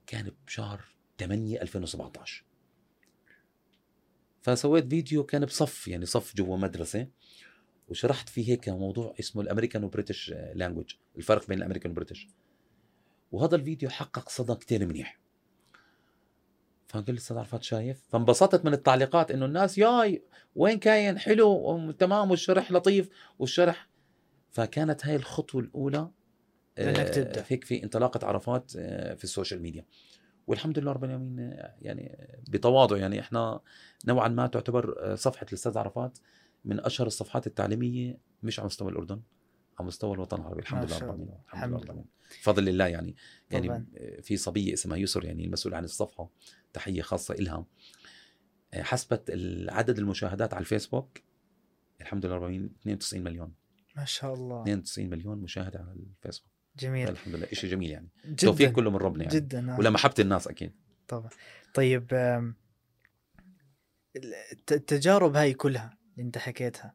كان 0.06 0.32
بشهر 0.46 0.84
8 1.18 1.62
2017 1.62 2.44
فسويت 4.42 4.90
فيديو 4.90 5.24
كان 5.24 5.44
بصف 5.44 5.88
يعني 5.88 6.06
صف 6.06 6.36
جوا 6.36 6.56
مدرسة. 6.56 7.08
وشرحت 7.88 8.28
فيه 8.28 8.52
هيك 8.52 8.68
موضوع 8.68 9.14
اسمه 9.20 9.42
ال 9.42 9.47
American 9.47 9.84
و 9.84 9.90
British 9.90 10.30
language 10.30 10.94
الفرق 11.16 11.48
بين 11.48 11.58
ال 11.58 11.62
American 11.62 11.90
وال 11.90 11.98
British 11.98 12.28
وهذا 13.32 13.56
الفيديو 13.56 13.90
حقق 13.90 14.28
صدى 14.28 14.54
كتير 14.54 14.86
منيح. 14.86 15.18
فقال 16.88 17.14
لي 17.14 17.18
أستاذ 17.18 17.36
عرفات 17.36 17.62
شايف؟ 17.62 18.02
فانبسطت 18.08 18.64
من 18.64 18.72
التعليقات 18.72 19.30
إنه 19.30 19.46
الناس 19.46 19.78
ياي 19.78 20.22
وين 20.56 20.78
كاين؟ 20.78 21.18
حلو 21.18 21.48
وتمام 21.48 22.30
والشرح 22.30 22.72
لطيف 22.72 23.08
والشرح. 23.38 23.88
فكانت 24.50 25.06
هاي 25.06 25.16
الخطوة 25.16 25.60
الأولى 25.60 26.10
آه، 26.78 27.08
تبدأ. 27.10 27.44
هيك 27.48 27.64
في 27.64 27.82
انطلاقة 27.82 28.26
عرفات 28.26 28.72
آه، 28.78 29.14
في 29.14 29.24
ال 29.24 29.29
social 29.29 29.62
media. 29.62 29.84
والحمد 30.46 30.78
لله 30.78 30.92
رب 30.92 31.04
العالمين 31.04 31.40
آه، 31.40 31.74
يعني 31.82 32.18
بتواضع. 32.48 32.96
يعني 32.96 33.20
إحنا 33.20 33.60
نوعا 34.06 34.28
ما 34.28 34.46
تعتبر 34.46 35.14
صفحة 35.16 35.46
الأستاذ 35.48 35.78
عرفات 35.78 36.18
من 36.68 36.80
أشهر 36.80 37.06
الصفحات 37.06 37.46
التعليمية 37.46 38.18
مش 38.42 38.58
على 38.58 38.66
مستوى 38.66 38.90
الأردن 38.90 39.20
على 39.78 39.86
مستوى 39.86 40.14
الوطن 40.14 40.40
العربي 40.40 40.60
الحمد 40.60 40.84
لله 40.84 40.98
رب 40.98 41.04
العالمين. 41.04 41.28
الحمد 41.52 41.68
لله 41.68 41.76
رب 41.76 41.84
العالمين. 41.84 42.06
بفضل 42.40 42.68
الله 42.68 42.86
يعني 42.86 43.16
يعني 43.50 43.68
طبعاً. 43.68 43.86
في 44.22 44.36
صبية 44.36 44.72
اسمها 44.72 44.96
يسر 44.96 45.24
يعني 45.24 45.44
المسؤول 45.44 45.74
عن 45.74 45.84
الصفحة 45.84 46.30
تحية 46.72 47.02
خاصة 47.02 47.34
إلها. 47.34 47.66
حسبت 48.74 49.30
عدد 49.68 49.98
المشاهدات 49.98 50.54
على 50.54 50.60
الفيسبوك 50.60 51.18
الحمد 52.00 52.26
لله 52.26 52.34
رب 52.34 52.42
العالمين 52.42 52.70
92 52.80 53.24
مليون. 53.24 53.54
ما 53.96 54.04
شاء 54.04 54.34
الله. 54.34 54.62
92 54.62 55.10
مليون 55.10 55.38
مشاهدة 55.38 55.78
على 55.78 55.92
الفيسبوك. 55.92 56.52
جميل. 56.78 57.08
الحمد 57.08 57.34
لله. 57.34 57.46
شيء 57.46 57.70
جميل 57.70 57.90
يعني. 57.90 58.08
جدا. 58.26 58.36
توفيق 58.36 58.72
كله 58.72 58.90
من 58.90 58.96
ربنا 58.96 59.24
يعني. 59.24 59.36
جدا 59.36 59.72
آه. 59.74 59.78
ولا 59.78 59.90
محبة 59.90 60.14
الناس 60.18 60.48
أكيد. 60.48 60.72
طبعا. 61.08 61.30
طيب 61.74 62.06
التجارب 64.72 65.36
هاي 65.36 65.54
كلها 65.54 65.97
اللي 66.18 66.26
انت 66.26 66.38
حكيتها. 66.38 66.94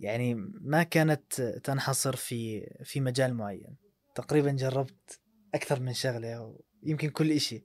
يعني 0.00 0.34
ما 0.60 0.82
كانت 0.82 1.42
تنحصر 1.64 2.16
في 2.16 2.66
في 2.84 3.00
مجال 3.00 3.34
معين. 3.34 3.76
تقريبا 4.14 4.50
جربت 4.50 5.20
أكثر 5.54 5.80
من 5.80 5.92
شغلة 5.92 6.58
يمكن 6.82 7.10
كل 7.10 7.30
إشي. 7.32 7.64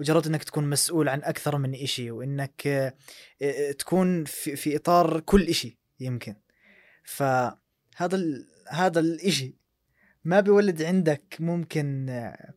وجربت 0.00 0.26
إنك 0.26 0.44
تكون 0.44 0.70
مسؤول 0.70 1.08
عن 1.08 1.22
أكثر 1.22 1.58
من 1.58 1.74
إشي 1.74 2.10
وإنك 2.10 2.66
آه، 2.66 2.94
آه، 3.42 3.72
تكون 3.72 4.24
في, 4.24 4.56
في 4.56 4.76
إطار 4.76 5.20
كل 5.20 5.42
إشي 5.42 5.78
يمكن. 6.00 6.36
فهذا 7.04 7.56
ال... 8.00 8.46
هذا 8.68 9.00
الإشي 9.00 9.56
ما 10.24 10.40
بيولد 10.40 10.82
عندك 10.82 11.36
ممكن 11.40 12.08
آه، 12.08 12.54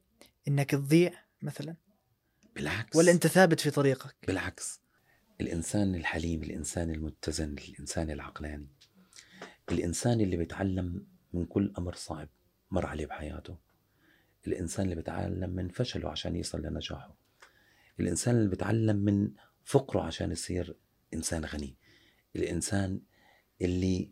إنك 0.48 0.72
تضيع 0.72 1.12
مثلا؟ 1.42 1.76
بالعكس. 2.56 2.96
ولا 2.96 3.12
أنت 3.12 3.28
ثابت 3.28 3.60
في 3.60 3.72
طريقك؟ 3.72 4.16
بالعكس. 4.28 4.82
الإنسان 5.42 5.96
الحليم 5.96 6.44
الإنسان 6.44 6.92
المتزن 6.92 7.56
الإنسان 7.70 8.12
العقلاني. 8.12 8.68
الإنسان 9.72 10.22
اللي 10.22 10.38
بيتعلم 10.38 11.06
من 11.34 11.46
كل 11.46 11.74
أمر 11.78 11.96
صعب 11.96 12.30
مر 12.72 12.86
عليه 12.86 13.06
بحياته. 13.06 13.58
الإنسان 14.48 14.86
اللي 14.86 14.96
بيتعلم 14.96 15.50
من 15.50 15.70
فشله 15.70 16.10
عشان 16.10 16.36
يصل 16.36 16.62
لنجاحه. 16.62 17.16
الإنسان 18.00 18.36
اللي 18.36 18.50
بيتعلم 18.50 18.96
من 18.96 19.32
فقره 19.64 20.02
عشان 20.02 20.32
يصير 20.32 20.76
إنسان 21.14 21.46
غني. 21.46 21.76
الإنسان 22.36 23.02
اللي 23.62 24.12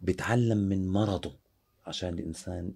بيتعلم 0.00 0.58
من 0.58 0.88
مرضه 0.88 1.38
عشان 1.86 2.08
الإنسان 2.14 2.74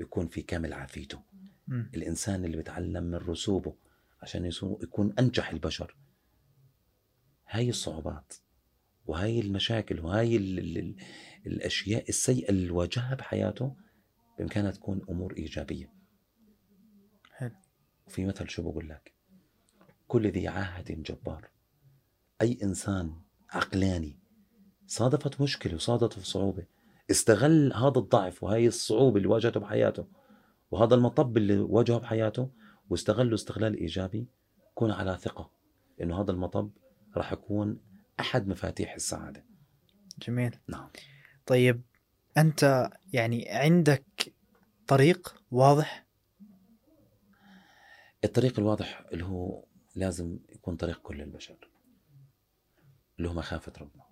يكون 0.00 0.28
في 0.28 0.42
كامل 0.42 0.72
عافيته. 0.72 1.22
مم. 1.68 1.90
الإنسان 1.94 2.44
اللي 2.44 2.56
بيتعلم 2.56 3.04
من 3.04 3.14
رسوبه 3.14 3.76
عشان 4.22 4.50
يكون 4.82 5.14
أنجح 5.18 5.50
البشر. 5.50 5.96
هاي 7.54 7.68
الصعوبات 7.68 8.34
وهاي 9.06 9.40
المشاكل 9.40 10.00
وهاي 10.00 10.36
ال 10.36 10.58
ال 10.58 10.78
ال 10.78 10.96
الأشياء 11.46 12.08
السيئة 12.08 12.48
اللي 12.48 12.70
واجهها 12.70 13.14
بحياته 13.14 13.76
بإمكانها 14.38 14.70
تكون 14.70 15.02
أمور 15.10 15.36
إيجابية. 15.36 15.92
حلو. 17.32 17.56
وفي 18.06 18.26
مثل 18.26 18.48
شو 18.50 18.62
بقول 18.62 18.88
لك؟ 18.88 19.14
كل 20.08 20.26
ذي 20.26 20.48
عاهه 20.48 20.84
جبار. 20.88 21.50
أي 22.42 22.58
إنسان 22.62 23.14
عقلاني 23.50 24.18
صادفت 24.86 25.40
مشكلة 25.40 25.74
وصادفت 25.74 26.18
صعوبة 26.18 26.66
استغل 27.10 27.72
هذا 27.72 27.98
الضعف 27.98 28.42
وهي 28.42 28.66
الصعوبة 28.66 29.16
اللي 29.16 29.28
واجهته 29.28 29.60
بحياته 29.60 30.06
وهذا 30.70 30.94
المطب 30.94 31.36
اللي 31.36 31.58
واجهه 31.58 31.98
بحياته 31.98 32.50
واستغله 32.90 33.34
استغلال 33.34 33.78
إيجابي 33.78 34.28
كون 34.74 34.90
على 34.90 35.18
ثقة 35.20 35.50
إنه 36.02 36.20
هذا 36.20 36.30
المطب 36.30 36.70
راح 37.16 37.32
يكون 37.32 37.80
أحد 38.20 38.48
مفاتيح 38.48 38.94
السعادة. 38.94 39.44
جميل. 40.18 40.58
نعم. 40.68 40.90
طيب 41.46 41.82
أنت 42.38 42.90
يعني 43.12 43.48
عندك 43.48 44.34
طريق 44.86 45.42
واضح؟ 45.50 46.06
الطريق 48.24 48.58
الواضح 48.58 49.04
اللي 49.12 49.24
هو 49.24 49.64
لازم 49.96 50.38
يكون 50.48 50.76
طريق 50.76 51.02
كل 51.02 51.20
البشر 51.20 51.70
اللي 53.18 53.28
هو 53.28 53.34
مخافة 53.34 53.72
ربنا. 53.80 54.04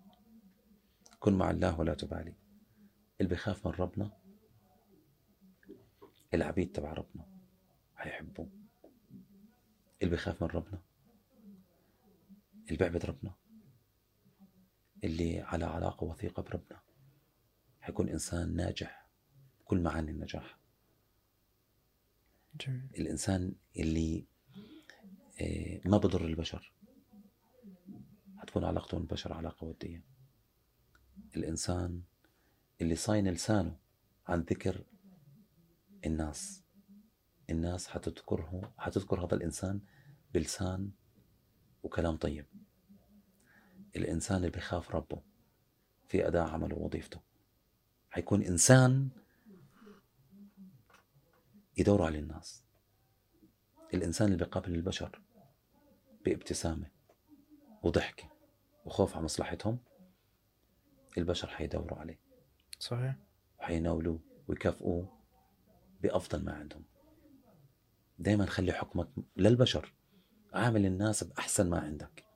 كن 1.21 1.33
مع 1.33 1.51
الله 1.51 1.81
ولا 1.81 1.95
تبالي 1.95 2.35
اللي 3.21 3.29
بيخاف 3.29 3.67
من 3.67 3.73
ربنا 3.73 4.11
العبيد 6.35 6.73
تبع 6.73 6.93
ربنا 6.93 7.27
حيحبوه 7.97 8.49
اللي 10.03 10.11
بيخاف 10.11 10.43
من 10.43 10.49
ربنا 10.49 10.83
اللي 12.67 12.77
بيعبد 12.77 13.05
ربنا. 13.05 13.35
اللي 15.05 15.41
على 15.41 15.65
علاقة 15.65 16.05
وثيقة 16.05 16.43
بربنا. 16.43 16.83
حيكون 17.81 18.09
إنسان 18.09 18.57
ناجح 18.57 19.11
بكل 19.61 19.81
معاني 19.81 20.11
النجاح. 20.11 20.59
جميل. 22.55 22.89
الإنسان 22.99 23.55
اللي 23.77 24.27
آه، 25.41 25.81
ما 25.85 25.99
بضر 25.99 26.25
البشر. 26.25 26.73
حتكون 28.39 28.65
علاقته 28.65 28.99
بالبشر 28.99 29.33
علاقة 29.33 29.65
ودية. 29.65 30.05
الإنسان 31.37 32.03
اللي 32.81 32.95
صاين 32.97 33.29
لسانه 33.29 33.79
عن 34.27 34.41
ذكر 34.41 34.85
الناس. 36.07 36.63
الناس 37.51 37.89
حتذكره 37.89 38.75
حتذكر 38.79 39.25
هذا 39.25 39.35
الإنسان 39.35 39.81
بلسان 40.35 40.91
وكلام 41.83 42.17
طيب. 42.17 42.47
الإنسان 43.97 44.37
اللي 44.37 44.51
بيخاف 44.51 44.91
ربه 44.91 45.23
في 46.07 46.27
أداء 46.27 46.49
عمله 46.49 46.77
ووظيفته. 46.77 47.21
حيكون 48.11 48.43
إنسان 48.43 49.09
يدور 51.77 52.03
على 52.03 52.19
الناس. 52.19 52.65
الإنسان 53.95 54.27
اللي 54.27 54.39
بيقابل 54.39 54.75
البشر 54.75 55.21
بابتسامة 56.25 56.91
وضحكة 57.83 58.25
وخوف 58.85 59.17
على 59.17 59.25
مصلحتهم 59.25 59.79
البشر 61.19 61.49
حيدوروا 61.49 61.99
عليه. 61.99 62.19
صحيح. 62.79 63.17
وحيناولوه 63.59 64.21
ويكافئوه 64.49 65.19
بأفضل 66.03 66.45
ما 66.45 66.53
عندهم. 66.53 66.85
دائما 68.19 68.47
خلي 68.47 68.73
حكمك 68.73 69.09
للبشر. 69.37 69.93
عامل 70.53 70.87
الناس 70.87 71.25
بأحسن 71.25 71.71
ما 71.71 71.81
عندك. 71.81 72.32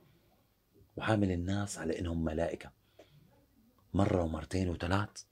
وعامل 0.96 1.30
الناس 1.32 1.78
على 1.78 1.98
إنهم 1.98 2.24
ملائكة. 2.24 2.72
مرة 3.94 4.22
ومرتين 4.22 4.68
وثلاث 4.68 5.24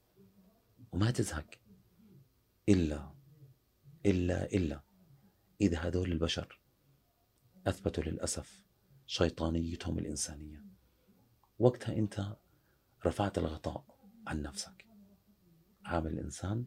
وما 0.91 1.11
تزهق. 1.11 1.45
إلا 2.69 3.13
إلا 4.05 4.45
إلا 4.45 4.81
إذا 5.61 5.77
هذول 5.77 6.11
البشر 6.11 6.61
أثبتوا 7.67 8.03
للأسف 8.03 8.65
شيطانيتهم 9.05 9.99
الإنسانية. 9.99 10.65
وقتها 11.59 11.95
أنت 11.97 12.37
رفعت 13.05 13.37
الغطاء 13.37 13.85
عن 14.27 14.41
نفسك. 14.41 14.85
عامل 15.85 16.13
الإنسان 16.13 16.65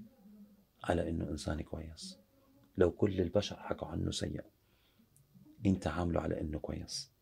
على 0.85 1.11
إنه 1.11 1.29
إنسان 1.29 1.61
كويس. 1.63 2.19
لو 2.77 2.91
كل 2.91 3.21
البشر 3.21 3.57
حكوا 3.57 3.89
عنه 3.89 4.11
سيء 4.11 4.45
أنت 5.67 5.87
عامله 5.87 6.21
على 6.21 6.41
إنه 6.41 6.59
كويس. 6.59 7.18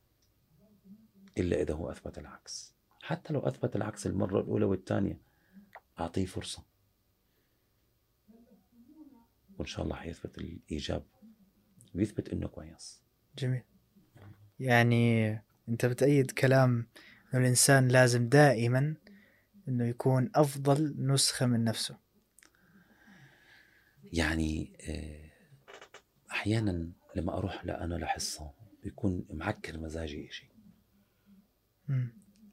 إلا 1.39 1.63
إذا 1.63 1.75
هو 1.75 1.91
أثبت 1.91 2.19
العكس. 2.19 2.75
حتى 3.03 3.33
لو 3.33 3.41
أثبت 3.41 3.77
العكس 3.77 4.07
المرة 4.07 4.41
الأولى 4.41 4.65
والثانية 4.65 5.21
أعطيه 6.01 6.27
فرصة. 6.27 6.65
وإن 9.59 9.67
شاء 9.67 9.85
الله 9.85 9.97
حيثبت 9.97 10.39
الإيجاب. 10.39 11.05
ويثبت 11.95 12.29
إنه 12.29 12.49
كويس. 12.49 13.03
جميل. 13.39 13.63
يعني 14.61 15.33
أنت 15.69 15.87
بتأيد 15.87 16.31
كلام 16.31 16.87
إنه 17.35 17.43
الإنسان 17.43 17.89
لازم 17.89 18.29
دائما 18.29 18.95
إنه 19.69 19.85
يكون 19.85 20.31
أفضل 20.35 20.95
نسخة 20.99 21.47
من 21.47 21.65
نفسه. 21.65 21.99
يعني 24.13 24.77
آه، 24.89 25.31
أحيانا 26.31 26.93
لما 27.17 27.39
أروح 27.39 27.65
لأنا 27.65 27.95
لحصة 27.95 28.51
بيكون 28.83 29.27
معكر 29.31 29.79
مزاجي 29.79 30.29
إشي. 30.29 30.49
مم. 30.49 30.56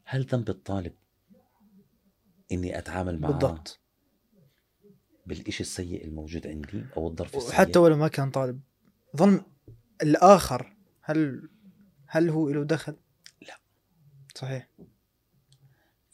هل 0.06 0.24
ذنب 0.26 0.50
الطالب 0.50 0.94
إني 2.52 2.78
أتعامل 2.78 3.20
معه 3.20 3.32
بالضبط. 3.32 3.80
بالإشي 5.26 5.64
السيء 5.64 6.06
الموجود 6.06 6.48
عندي 6.48 6.86
أو 6.98 7.08
الظرف 7.08 7.36
السيء؟ 7.36 7.50
وحتى 7.50 7.80
ولو 7.80 7.98
ما 7.98 8.08
كان 8.08 8.32
طالب 8.32 8.62
ظلم 9.18 9.46
الآخر 10.02 10.78
هل 11.02 11.50
هل 12.08 12.30
هو 12.30 12.50
له 12.50 12.64
دخل؟ 12.64 12.96
لا. 13.42 13.60
صحيح. 14.36 14.70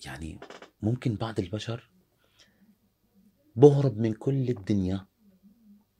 يعني 0.06 0.40
ممكن 0.82 1.16
بعض 1.16 1.40
البشر 1.40 1.90
بهرب 3.56 3.98
من 3.98 4.14
كل 4.14 4.50
الدنيا 4.50 5.06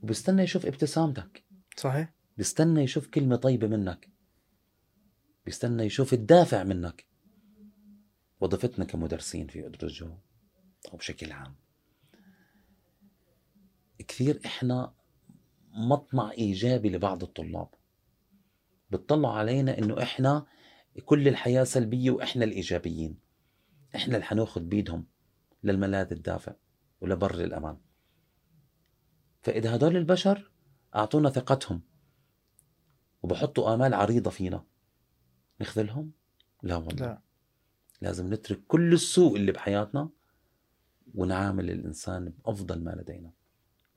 وبستنى 0.02 0.44
يشوف 0.44 0.66
ابتسامتك. 0.66 1.44
صحيح. 1.78 2.14
بيستنى 2.38 2.82
يشوف 2.82 3.08
كلمة 3.08 3.36
طيبة 3.36 3.68
منك. 3.68 4.10
بيستنى 5.46 5.84
يشوف 5.84 6.14
الدافع 6.14 6.64
منك. 6.64 7.09
وظيفتنا 8.40 8.86
كمدرسين 8.86 9.48
في 9.48 9.66
أدرجو 9.66 10.18
أو 10.92 10.98
بشكل 10.98 11.32
عام. 11.32 11.56
كثير 14.08 14.42
إحنا 14.46 14.94
مطمع 15.72 16.32
إيجابي 16.32 16.90
لبعض 16.90 17.24
الطلاب. 17.24 17.70
بتطلعوا 18.92 19.34
علينا 19.34 19.78
إنه 19.78 20.04
إحنا 20.04 20.46
كل 21.06 21.28
الحياة 21.28 21.64
سلبية 21.64 22.12
وإحنا 22.12 22.46
الإيجابيين. 22.46 23.20
إحنا 23.96 24.16
اللي 24.16 24.26
حناخذ 24.26 24.62
بيدهم 24.62 25.08
للملاذ 25.64 26.12
الدافع 26.12 26.56
ولبر 27.02 27.44
الأمان. 27.44 27.78
فإذا 29.42 29.76
هدول 29.76 29.98
البشر 29.98 30.52
أعطونا 30.96 31.30
ثقتهم 31.30 31.82
وبحطوا 33.22 33.74
آمال 33.74 33.94
عريضة 33.94 34.30
فينا 34.32 34.66
نخذلهم؟ 35.62 36.12
لا 36.64 36.76
والله. 36.76 37.06
لا. 37.06 37.29
لازم 38.02 38.34
نترك 38.34 38.60
كل 38.68 38.94
السوء 38.94 39.36
اللي 39.36 39.52
بحياتنا 39.52 40.10
ونعامل 41.16 41.70
الإنسان 41.72 42.30
بأفضل 42.30 42.84
ما 42.84 42.92
لدينا 42.92 43.32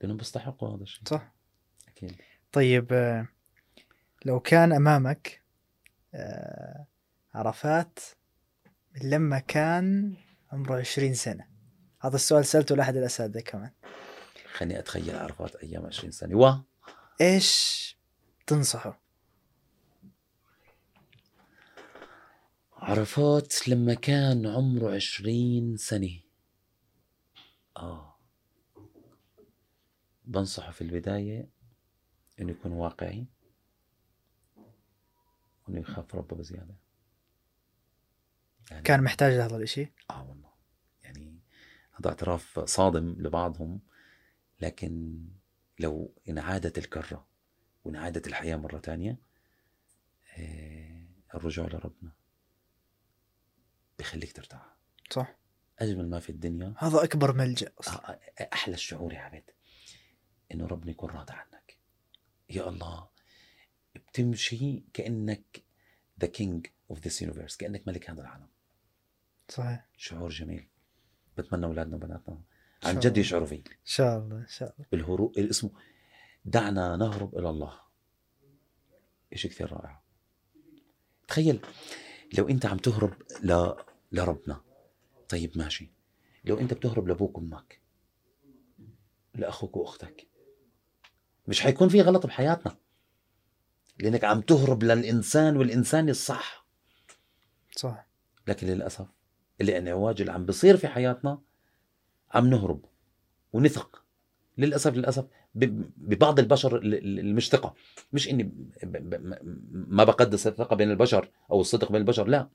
لأنهم 0.01 0.17
بيستحقوا 0.17 0.75
هذا 0.75 0.83
الشيء. 0.83 1.03
صح. 1.07 1.33
أكيد. 1.87 2.15
طيب 2.51 2.93
آه، 2.93 3.27
لو 4.25 4.39
كان 4.39 4.73
أمامك 4.73 5.41
آه، 6.13 6.85
عرفات 7.33 7.99
لما 9.03 9.39
كان 9.39 10.15
عمره 10.51 10.79
20 10.79 11.13
سنة. 11.13 11.47
هذا 12.01 12.15
السؤال 12.15 12.45
سألته 12.45 12.75
لأحد 12.75 12.95
الأساتذة 12.95 13.39
كمان. 13.39 13.71
خليني 14.53 14.79
أتخيل 14.79 15.15
عرفات 15.15 15.55
أيام 15.55 15.85
20 15.85 16.11
سنة. 16.11 16.35
و؟ 16.35 16.55
إيش 17.21 17.97
تنصحه؟ 18.47 19.02
عرفات 22.83 23.67
لما 23.67 23.93
كان 23.93 24.47
عمره 24.47 24.95
20 24.95 25.77
سنة. 25.77 26.19
آه. 27.77 28.19
بنصحه 30.25 30.71
في 30.71 30.81
البداية 30.81 31.49
إنه 32.39 32.51
يكون 32.51 32.71
واقعي 32.71 33.25
وإنه 35.67 35.79
يخاف 35.79 36.15
ربه 36.15 36.35
بزيادة. 36.35 36.75
يعني 38.71 38.83
كان 38.83 39.03
محتاج 39.03 39.33
لهذا 39.33 39.55
الإشي؟ 39.57 39.91
آه 40.11 40.29
والله. 40.29 40.49
يعني 41.03 41.39
هذا 41.91 42.09
اعتراف 42.09 42.59
صادم 42.59 43.15
لبعضهم 43.19 43.81
لكن 44.61 45.23
لو 45.79 46.13
انعادت 46.29 46.77
الكرة 46.77 47.27
وانعادت 47.83 48.27
الحياة 48.27 48.55
مرة 48.55 48.79
تانية 48.79 49.17
آه، 50.37 51.07
الرجوع 51.35 51.65
لربنا. 51.65 52.22
بخليك 53.99 54.31
ترتاح. 54.31 54.77
صح. 55.09 55.35
أجمل 55.79 56.09
ما 56.09 56.19
في 56.19 56.29
الدنيا. 56.29 56.73
هذا 56.77 57.03
أكبر 57.03 57.33
ملجأ 57.33 57.67
آه، 57.67 57.73
أصلا 57.79 58.19
آه، 58.39 58.49
أحلى 58.53 58.73
الشعور 58.75 59.13
يا 59.13 59.19
عبيد. 59.19 59.51
إنه 60.51 60.67
ربنا 60.67 60.91
يكون 60.91 61.09
راضي 61.09 61.33
عنك. 61.33 61.77
يا 62.49 62.69
الله 62.69 63.09
بتمشي 63.95 64.83
كأنك 64.93 65.63
the 66.23 66.27
king 66.27 66.61
of 66.93 66.99
this 66.99 67.21
universe 67.21 67.57
كأنك 67.57 67.87
ملك 67.87 68.09
هذا 68.09 68.21
العالم. 68.21 68.49
صحيح. 69.49 69.87
شعور 69.97 70.29
جميل. 70.29 70.69
بتمنى 71.37 71.65
أولادنا 71.65 71.95
وبناتنا. 71.95 72.41
عن 72.83 72.99
جد. 72.99 73.17
يشعروا 73.17 73.47
فيه 73.47 73.57
إن 73.57 73.63
شاء 73.85 74.19
الله 74.19 74.37
إن 74.37 74.47
شاء 74.47 74.73
الله. 74.73 74.87
الهروب 74.93 75.37
اسمه 75.37 75.71
دعنا 76.45 76.95
نهرب 76.95 77.37
إلى 77.37 77.49
الله. 77.49 77.79
شيء 79.33 79.51
كثير 79.51 79.71
رائع. 79.71 80.03
تخيل 81.27 81.65
لو 82.37 82.49
انت 82.49 82.65
عم 82.65 82.77
تهرب 82.77 83.13
ل... 83.43 83.73
لربنا. 84.11 84.61
طيب 85.29 85.57
ماشي. 85.57 85.91
لو 86.45 86.59
انت 86.59 86.73
بتهرب 86.73 87.07
لأبوك 87.07 87.37
وأمك 87.37 87.81
لأخوك 89.35 89.77
وأختك 89.77 90.27
مش 91.47 91.61
حيكون 91.61 91.89
في 91.89 92.01
غلط 92.01 92.25
بحياتنا. 92.25 92.77
لأنك 93.99 94.23
عم 94.23 94.41
تهرب 94.41 94.83
للإنسان 94.83 95.57
والإنسان 95.57 96.09
الصح. 96.09 96.65
صح. 97.75 98.07
لكن 98.47 98.67
للأسف 98.67 99.07
الانعواج 99.61 100.21
اللي 100.21 100.31
عم 100.31 100.45
بصير 100.45 100.77
في 100.77 100.87
حياتنا 100.87 101.41
عم 102.31 102.47
نهرب 102.47 102.85
ونثق. 103.53 104.03
للأسف 104.57 104.93
للأسف 104.93 105.25
ببعض 105.55 106.39
البشر 106.39 106.77
ال- 106.77 106.93
ال- 106.93 107.19
المشتقة. 107.19 107.75
مش 108.13 108.29
إني 108.29 108.51
ما 109.71 110.03
بقدس 110.03 110.47
الثقة 110.47 110.75
بين 110.75 110.91
البشر 110.91 111.31
أو 111.51 111.61
الصدق 111.61 111.91
بين 111.91 112.01
البشر 112.01 112.27
لا. 112.27 112.49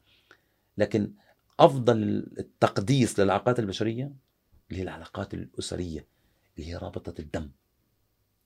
لكن 0.78 1.12
أفضل 1.60 2.02
التقديس 2.38 3.20
للعلاقات 3.20 3.58
البشرية 3.58 4.12
اللي 4.70 4.78
هي 4.78 4.82
العلاقات 4.82 5.34
الأسرية 5.34 6.06
اللي 6.56 6.68
هي 6.70 6.76
رابطة 6.76 7.20
الدم. 7.20 7.50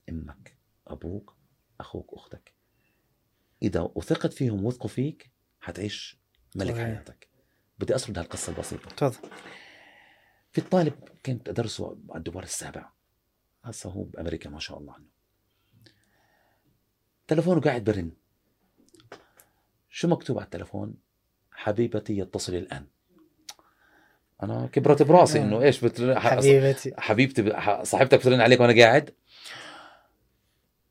إمك 0.09 0.57
أبوك 0.87 1.37
أخوك 1.81 2.11
أختك. 2.14 2.53
إذا 3.62 3.81
وثقت 3.95 4.33
فيهم 4.33 4.64
وثقوا 4.64 4.89
فيك 4.89 5.31
حتعيش 5.61 6.18
ملك. 6.57 6.74
حياتك. 6.74 7.29
بدي 7.79 7.95
أسرد 7.95 8.18
هالقصة 8.18 8.53
البسيطة. 8.53 8.91
تفضل. 8.91 9.29
في 10.53 10.59
الطالب 10.59 10.95
كنت 11.27 11.49
أدرسه 11.49 11.99
على 12.11 12.18
الدوار 12.18 12.43
السابع. 12.43 12.93
هسه 13.65 13.91
هو 13.91 14.03
بأمريكا 14.03 14.51
ما 14.51 14.59
شاء 14.59 14.79
الله 14.79 14.93
عنه. 14.93 15.05
تلفونه 17.27 17.61
قاعد 17.61 17.85
برن. 17.85 18.13
شو 19.91 20.09
مكتوب 20.09 20.39
على 20.39 20.45
التلفون؟ 20.45 20.95
حبيبتي 21.51 22.19
يتصل 22.19 22.55
الآن. 22.55 22.87
أنا 24.43 24.67
كبرت 24.67 25.03
براسي 25.03 25.43
إنه 25.43 25.63
إيش 25.63 25.85
بتر... 25.85 26.21
ح- 26.21 26.29
حبيبتي. 26.29 26.93
حبيبتي 26.99 27.51
صاحبتك 27.83 28.19
بترن 28.19 28.41
عليك 28.41 28.61
وأنا 28.61 28.83
قاعد. 28.83 29.15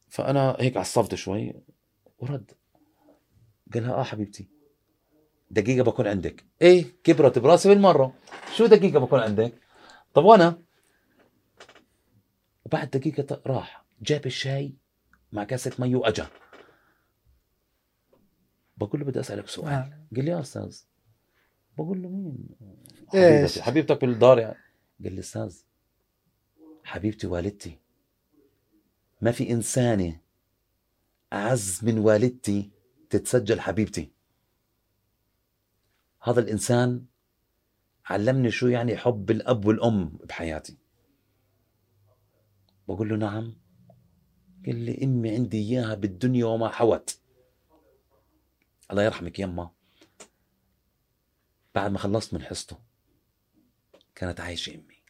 فأنا 0.10 0.58
هيك 0.60 0.78
عصبت 0.78 1.16
شوي 1.16 1.54
ورد. 2.20 2.52
قال 3.74 3.84
لها 3.84 3.94
آه 3.94 4.04
حبيبتي. 4.04 4.48
دقيقة 5.52 5.84
بكون 5.84 6.08
عندك. 6.08 6.46
إيه 6.62 6.86
كبرت 7.04 7.40
براسي 7.40 7.70
بالمرة. 7.70 8.14
شو 8.56 8.66
دقيقة 8.66 9.00
بكون 9.00 9.20
عندك؟ 9.20 9.54
طب 10.14 10.24
وأنا؟ 10.24 10.62
وبعد 12.72 12.90
دقيقة 12.90 13.42
راح 13.46 13.86
جاب 14.02 14.26
الشاي 14.26 14.74
مع 15.32 15.44
كاسة 15.44 15.72
مي 15.80 15.96
واجا 15.96 16.28
بقول 18.78 19.00
له 19.00 19.06
بدي 19.06 19.20
أسألك 19.20 19.48
سؤال. 19.48 19.74
آه. 19.74 20.08
قال 20.16 20.26
لي 20.26 20.32
يا 20.32 20.40
أستاذ. 20.40 20.82
بقول 21.78 22.02
له 22.02 22.10
مين؟ 22.10 22.38
إيش؟ 23.14 23.60
حبيبتي 23.60 23.62
حبيبتك 23.62 24.06
بالدار 24.06 24.40
يعني. 24.40 24.58
قال 25.04 25.14
لي 25.14 25.20
أستاذ 25.20 25.62
حبيبتي 26.84 27.28
والدتي. 27.28 27.80
ما 29.22 29.32
في 29.32 29.52
إنسانة 29.52 30.20
أعز 31.34 31.80
من 31.84 31.98
والدتي 32.00 32.72
تتسجل 33.10 33.60
حبيبتي. 33.60 34.12
هذا 36.22 36.40
الإنسان 36.40 37.06
علمني 38.06 38.52
شو 38.52 38.68
يعني 38.68 38.98
حب 38.98 39.32
الأب 39.32 39.66
والأم 39.66 40.10
بحياتي. 40.10 40.81
بقول 42.96 43.10
له 43.10 43.16
نعم. 43.16 43.56
قال 44.66 44.76
لي 44.76 45.04
إمي 45.04 45.32
عندي 45.32 45.58
إياها 45.58 45.96
بالدنيا 45.96 46.46
وما 46.46 46.70
حوت. 46.70 47.20
الله 48.92 49.04
يرحمك 49.04 49.40
يما 49.40 49.72
بعد 51.76 51.92
ما 51.92 51.98
خلصت 51.98 52.34
من 52.34 52.42
حصته 52.42 52.80
كانت 54.16 54.40
عايشة 54.40 54.76
أمي. 54.76 55.04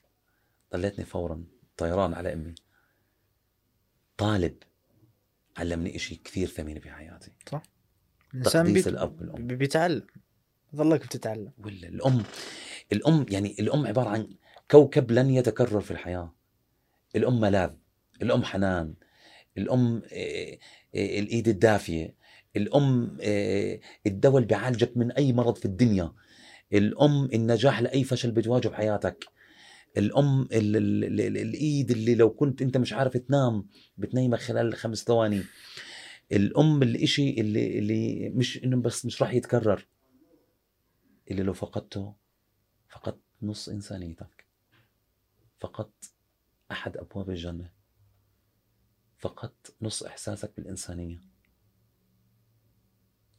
ضليتني 0.73 1.05
فورا 1.05 1.43
طيران 1.77 2.13
على 2.13 2.34
أمي. 2.34 2.55
طالب 4.17 4.63
علمني 5.57 5.95
إشي 5.95 6.15
كثير 6.15 6.47
ثمين 6.47 6.79
في 6.79 6.91
حياتي. 6.91 7.32
الإنسان 8.34 8.73
بيت... 8.73 8.88
والأم. 8.88 9.47
بي- 9.47 9.55
بيتعلم. 9.55 10.07
ظلك 10.75 11.05
بتتعلم. 11.05 11.53
ولا 11.57 11.88
الأم 11.88 12.23
الأم 12.91 13.25
يعني 13.29 13.55
الأم 13.59 13.88
عبارة 13.88 14.09
عن 14.09 14.36
كوكب 14.71 15.11
لن 15.11 15.29
يتكرر 15.29 15.82
في 15.82 15.91
الحياة. 15.91 16.34
الأم 17.16 17.39
ملاذ 17.39 17.72
الأم 18.22 18.43
حنان 18.43 18.93
الأم 19.57 20.01
آه، 20.14 20.57
آه، 20.95 21.20
الإيد 21.20 21.47
الدافية 21.47 22.16
الأم 22.55 23.18
آه، 23.22 23.80
الدواء 24.07 24.36
اللي 24.38 24.47
بيعالجك 24.47 24.97
من 24.97 25.12
أي 25.12 25.34
مرض 25.34 25.57
في 25.57 25.66
الدنيا 25.66 26.14
الأم 26.74 27.30
النجاح 27.34 27.82
لأي 27.82 28.03
فشل 28.03 28.32
بتواجه 28.32 28.68
بحياتك 28.68 29.26
الأم 29.97 30.41
ال 30.41 30.78
ال 30.78 31.03
ال 31.03 31.22
ال 31.22 31.38
الإيد 31.38 31.91
اللي 31.91 32.16
لو 32.16 32.30
كنت 32.30 32.62
أنت 32.62 32.78
مش 32.78 32.93
عارف 32.93 33.18
تنام 33.18 33.68
بتنيمك 33.97 34.39
خلال 34.39 34.76
خمس 34.76 35.03
ثواني 35.03 35.43
الأم 36.32 36.84
الإشي 36.84 37.41
اللي 37.41 37.80
اللي 37.80 38.30
مش 38.30 38.64
إنه 38.64 38.82
بس 38.82 39.05
مش 39.05 39.22
راح 39.22 39.34
يتكرر 39.34 39.88
اللي 41.32 41.43
لو 41.43 41.53
فقدته 41.53 42.14
فقدت 42.89 43.20
نص 43.41 43.70
إنسانيتك 43.70 44.45
فقدت 45.59 46.14
أحد 46.72 46.97
أبواب 46.97 47.30
الجنة. 47.30 47.69
فقدت 49.17 49.76
نص 49.82 50.03
إحساسك 50.03 50.51
بالإنسانية. 50.57 51.22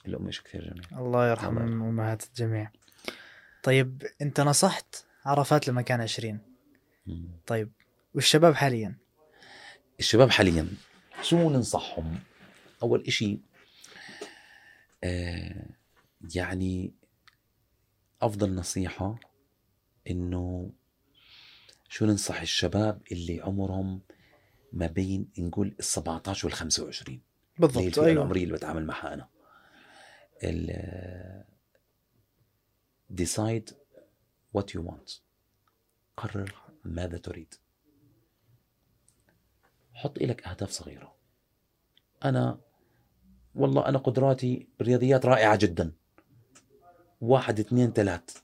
الأم 0.06 0.26
إيش 0.26 0.40
كثير 0.40 0.70
جميل. 0.70 0.86
الله 0.92 1.30
يرحم. 1.30 1.58
أمهات 1.58 2.24
الجميع. 2.24 2.70
طيب 3.62 4.02
أنت 4.22 4.40
نصحت 4.40 5.04
عرفات 5.24 5.68
لما 5.68 5.82
كان 5.82 6.00
20 6.00 6.38
مم. 7.06 7.28
طيب 7.46 7.72
والشباب 8.14 8.54
حاليا؟ 8.54 8.96
الشباب 10.00 10.30
حاليا 10.30 10.68
شو 11.22 11.50
ننصحهم؟ 11.50 12.18
أول 12.82 13.04
إشي 13.06 13.40
آه 15.04 15.66
يعني 16.34 16.94
أفضل 18.22 18.54
نصيحة 18.54 19.18
إنه 20.10 20.72
شو 21.92 22.06
ننصح 22.06 22.40
الشباب 22.40 23.02
اللي 23.12 23.40
عمرهم 23.40 24.00
ما 24.72 24.86
بين 24.86 25.28
نقول 25.38 25.74
ال 25.78 25.84
17 25.84 26.46
وال 26.46 26.54
25 26.54 27.08
اللي 27.08 27.18
هي 27.18 27.22
بالضبط 27.58 27.84
الفئة 27.84 28.02
أيوه. 28.02 28.12
العمرية 28.12 28.42
اللي 28.42 28.54
بتعامل 28.54 28.86
معها 28.86 29.28
ال 30.44 31.44
decide 33.14 33.72
what 34.58 34.64
you 34.64 34.80
want. 34.80 35.20
قرر 36.16 36.54
ماذا 36.84 37.18
تريد. 37.18 37.54
حط 39.92 40.18
لك 40.18 40.46
أهداف 40.46 40.70
صغيرة. 40.70 41.14
أنا 42.24 42.60
والله 43.54 43.88
أنا 43.88 43.98
قدراتي 43.98 44.68
بالرياضيات 44.78 45.26
رائعة 45.26 45.56
جدا. 45.56 45.92
واحد 47.20 47.60
اثنين 47.60 47.92
ثلاث. 47.92 48.42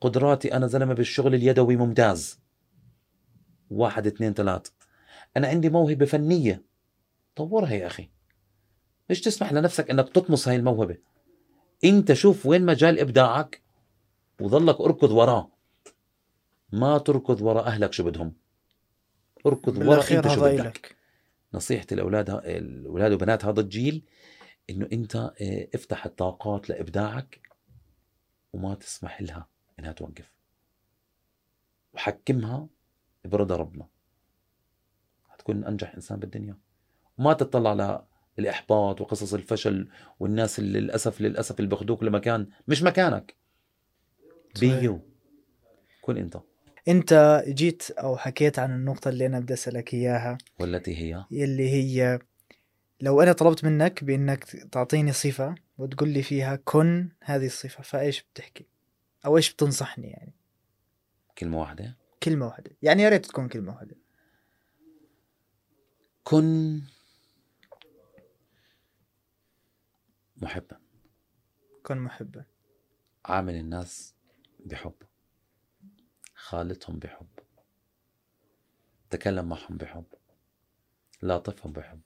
قدراتي 0.00 0.54
أنا 0.56 0.66
زلمة 0.66 0.94
بالشغل 0.94 1.34
اليدوي 1.34 1.76
ممتاز. 1.76 2.40
واحد 3.70 4.06
اثنين 4.06 4.34
ثلاث. 4.34 4.66
أنا 5.36 5.48
عندي 5.48 5.70
موهبة 5.70 6.06
فنية. 6.06 6.64
طورها 7.36 7.72
يا 7.72 7.86
أخي. 7.86 8.08
ليش 9.10 9.20
تسمح 9.20 9.52
لنفسك 9.52 9.90
إنك 9.90 10.08
تطمس 10.08 10.48
هاي 10.48 10.56
الموهبة؟ 10.56 10.96
أنت 11.84 12.12
شوف 12.12 12.46
وين 12.46 12.66
مجال 12.66 12.98
إبداعك 12.98 13.62
وظلك 14.40 14.80
أركض 14.80 15.10
وراه 15.10 15.50
ما 16.72 16.98
تركض 16.98 17.42
ورا 17.42 17.62
أهلك 17.62 17.92
شو 17.92 18.04
بدهم. 18.04 18.32
أركض 19.46 19.76
ورا 19.76 19.84
بالأخير 19.86 20.18
انت 20.18 20.34
شو 20.34 20.40
بدك. 20.40 20.60
إلك. 20.60 20.96
نصيحتي 21.54 21.94
لاولاد 21.94 22.30
الأولاد 22.30 23.12
وبنات 23.12 23.44
هذا 23.44 23.60
الجيل 23.60 24.04
إنه 24.70 24.88
أنت 24.92 25.16
آه، 25.16 25.68
افتح 25.74 26.06
الطاقات 26.06 26.70
لإبداعك 26.70 27.40
وما 28.52 28.74
تسمح 28.74 29.22
لها. 29.22 29.46
إنها 29.78 29.92
توقف. 29.92 30.32
وحكمها 31.92 32.68
برضا 33.24 33.56
ربنا. 33.56 33.86
حتكون 35.28 35.64
أنجح 35.64 35.94
إنسان 35.94 36.18
بالدنيا. 36.18 36.58
وما 37.18 37.32
تطلع 37.32 38.04
للإحباط 38.38 39.00
وقصص 39.00 39.34
الفشل 39.34 39.88
والناس 40.20 40.58
اللي 40.58 40.80
للأسف 40.80 41.20
للأسف 41.20 41.58
اللي 41.58 41.68
بياخذوك 41.68 42.02
لمكان 42.02 42.48
مش 42.68 42.82
مكانك. 42.82 43.36
بيو 44.60 45.00
كن 46.02 46.16
أنت. 46.16 46.40
أنت 46.88 47.44
جيت 47.48 47.90
أو 47.90 48.16
حكيت 48.16 48.58
عن 48.58 48.70
النقطة 48.70 49.08
اللي 49.08 49.26
أنا 49.26 49.40
بدي 49.40 49.52
أسألك 49.52 49.94
إياها. 49.94 50.38
والتي 50.60 50.96
هي؟ 50.96 51.24
اللي 51.32 51.70
هي 51.70 52.18
لو 53.00 53.22
أنا 53.22 53.32
طلبت 53.32 53.64
منك 53.64 54.04
بأنك 54.04 54.44
تعطيني 54.44 55.12
صفة 55.12 55.54
وتقول 55.78 56.08
لي 56.08 56.22
فيها 56.22 56.56
كن 56.64 57.08
هذه 57.22 57.46
الصفة 57.46 57.82
فإيش 57.82 58.22
بتحكي؟ 58.22 58.66
أو 59.26 59.36
إيش 59.36 59.52
بتنصحني 59.52 60.10
يعني؟ 60.10 60.34
كلمة 61.38 61.60
واحدة؟ 61.60 61.96
كلمة 62.22 62.46
واحدة. 62.46 62.70
يعني 62.82 63.02
يا 63.02 63.08
ريت 63.08 63.26
تكون 63.26 63.48
كلمة 63.48 63.72
واحدة. 63.74 63.96
كن 66.24 66.80
محبا 70.36 70.80
كن 71.82 71.98
محبا 71.98 72.44
عامل 73.24 73.54
الناس 73.54 74.14
بحب. 74.64 74.94
خالطهم 76.34 76.98
بحب. 76.98 77.28
تكلم 79.10 79.48
معهم 79.48 79.76
بحب. 79.76 80.04
لاطفهم 81.22 81.72
بحب. 81.72 82.00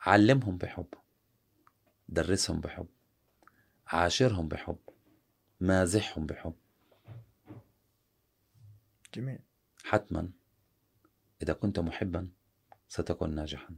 علمهم 0.00 0.56
بحب. 0.56 0.86
درسهم 2.08 2.60
بحب. 2.60 2.88
عاشرهم 3.86 4.48
بحب. 4.48 4.78
مازحهم 5.60 6.26
بحب. 6.26 6.54
جميل. 9.14 9.38
حتما. 9.84 10.32
إذا 11.42 11.52
كنت 11.52 11.78
محبا 11.78 12.30
ستكون 12.88 13.34
ناجحا. 13.34 13.76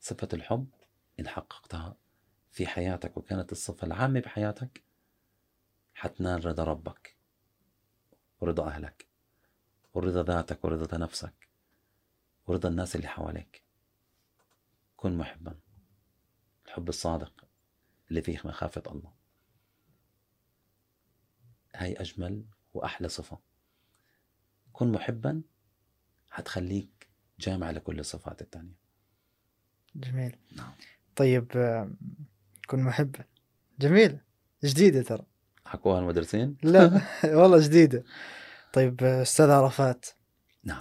صفة 0.00 0.28
الحب 0.32 0.68
إن 1.20 1.28
حققتها 1.28 1.96
في 2.50 2.66
حياتك 2.66 3.16
وكانت 3.16 3.52
الصفة 3.52 3.86
العامة 3.86 4.20
بحياتك 4.20 4.84
حتنال 5.94 6.46
رضا 6.46 6.64
ربك 6.64 7.16
ورضا 8.40 8.66
أهلك 8.66 9.06
ورضا 9.94 10.22
ذاتك 10.22 10.64
ورضا 10.64 10.98
نفسك 10.98 11.48
ورضا 12.46 12.68
الناس 12.68 12.96
اللي 12.96 13.08
حواليك. 13.08 13.62
كن 14.96 15.18
محبا. 15.18 15.60
الحب 16.66 16.88
الصادق 16.88 17.44
اللي 18.10 18.22
فيه 18.22 18.40
مخافة 18.44 18.82
الله. 18.86 19.19
هاي 21.74 21.92
أجمل 21.92 22.44
وأحلى 22.74 23.08
صفة. 23.08 23.38
كن 24.72 24.92
محبا 24.92 25.42
حتخليك 26.30 27.08
جامع 27.40 27.70
لكل 27.70 28.00
الصفات 28.00 28.42
التانية. 28.42 28.80
جميل. 29.96 30.36
نعم. 30.56 30.72
طيب 31.16 31.46
كن 32.68 32.82
محبا. 32.82 33.24
جميل. 33.78 34.18
جديدة 34.64 35.02
ترى. 35.02 35.26
حكوها 35.66 36.00
المدرسين؟ 36.00 36.56
لا. 36.62 37.00
والله 37.38 37.60
جديدة. 37.60 38.04
طيب 38.72 39.02
أستاذ 39.04 39.50
عرفات. 39.50 40.06
نعم. 40.64 40.80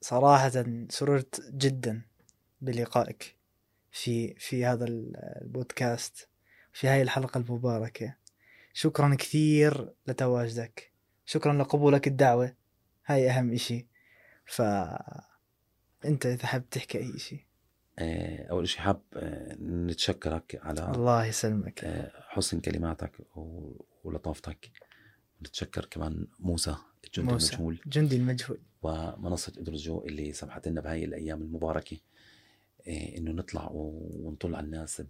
صراحة 0.00 0.64
سررت 0.88 1.50
جدا 1.50 2.02
بلقائك 2.60 3.36
في 3.92 4.34
في 4.34 4.64
هذا 4.66 4.84
ال- 4.84 5.16
البودكاست 5.42 6.28
في 6.72 6.88
هاي 6.88 7.02
الحلقة 7.02 7.38
المباركة. 7.38 8.14
شكرا 8.78 9.14
كثير 9.14 9.92
لتواجدك. 10.06 10.92
شكرا 11.24 11.52
لقبولك 11.52 12.06
الدعوة. 12.06 12.54
هاي 13.06 13.30
أهم 13.30 13.52
إشي. 13.52 13.86
ف 14.46 14.62
أنت 16.04 16.26
إذا 16.26 16.46
حاب 16.46 16.70
تحكي 16.70 16.98
أي 16.98 17.18
شيء 17.18 17.44
آه، 17.98 18.46
أول 18.50 18.68
شيء 18.68 18.80
حاب 18.80 19.02
آه، 19.14 19.54
نتشكرك 19.60 20.60
على 20.62 20.92
الله 20.94 21.24
يسلمك. 21.24 21.84
آه، 21.84 22.12
حسن 22.28 22.60
كلماتك 22.60 23.12
ولطافتك. 24.04 24.70
نتشكر 25.42 25.84
كمان 25.84 26.26
موسى 26.38 26.76
الجندي 27.04 27.32
موسى. 27.32 27.54
المجهول. 27.54 27.80
جندي 27.86 28.16
المجهول. 28.16 28.60
ومنصة 28.82 29.52
إدرجو 29.58 30.04
اللي 30.04 30.32
سمحت 30.32 30.68
لنا 30.68 30.80
بهاي 30.80 31.04
الأيام 31.04 31.42
المباركة 31.42 31.96
إنه 32.88 33.30
نطلع 33.30 33.68
ونطل 33.72 34.54
على 34.54 34.64
الناس 34.64 35.02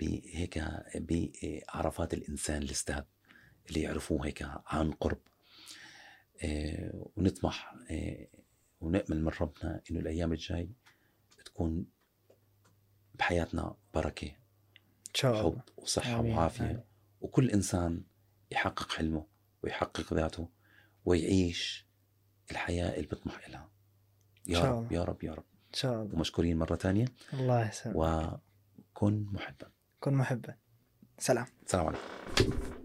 بهيك 0.00 0.64
بعرفات 0.94 2.14
الإنسان 2.14 2.62
الأستاذ 2.62 3.02
اللي 3.68 3.80
يعرفوه 3.80 4.26
هيك 4.26 4.42
عن 4.66 4.92
قرب. 4.92 5.20
إيه 6.42 6.92
ونطمح 7.16 7.74
إيه 7.90 8.30
ونأمل 8.80 9.24
من 9.24 9.32
ربنا 9.40 9.82
إنه 9.90 10.00
الأيام 10.00 10.32
الجاي 10.32 10.70
تكون 11.44 11.86
بحياتنا 13.14 13.76
بركة 13.94 14.26
إن 14.28 15.14
شاء 15.14 15.40
الله. 15.40 15.58
حب 15.58 15.62
وصحة 15.76 16.20
آمين. 16.20 16.36
وعافية. 16.36 16.64
آمين. 16.64 16.80
وكل 17.20 17.50
إنسان 17.50 18.04
يحقق 18.50 18.92
حلمه 18.92 19.26
ويحقق 19.62 20.14
ذاته 20.14 20.48
ويعيش 21.04 21.86
الحياة 22.50 22.94
اللي 22.94 23.06
بيطمح 23.06 23.46
إلها. 23.48 23.70
يا 24.46 24.56
إن 24.56 24.62
شاء 24.62 24.72
رب 24.72 24.78
الله. 24.78 24.92
يا 24.92 25.04
رب 25.04 25.24
يا 25.24 25.34
رب. 25.34 25.44
إن 25.68 25.74
شاء 25.74 26.02
الله. 26.02 26.14
ومشكورين 26.14 26.58
مرة 26.58 26.74
تانية. 26.76 27.04
الله 27.34 27.68
يسلمك. 27.68 27.96
وكن 27.96 29.26
محبا 29.32 29.70
كن 30.00 30.14
محبا 30.14 30.54
سلام. 31.18 31.46
السلام 31.66 31.86
عليكم. 31.86 32.79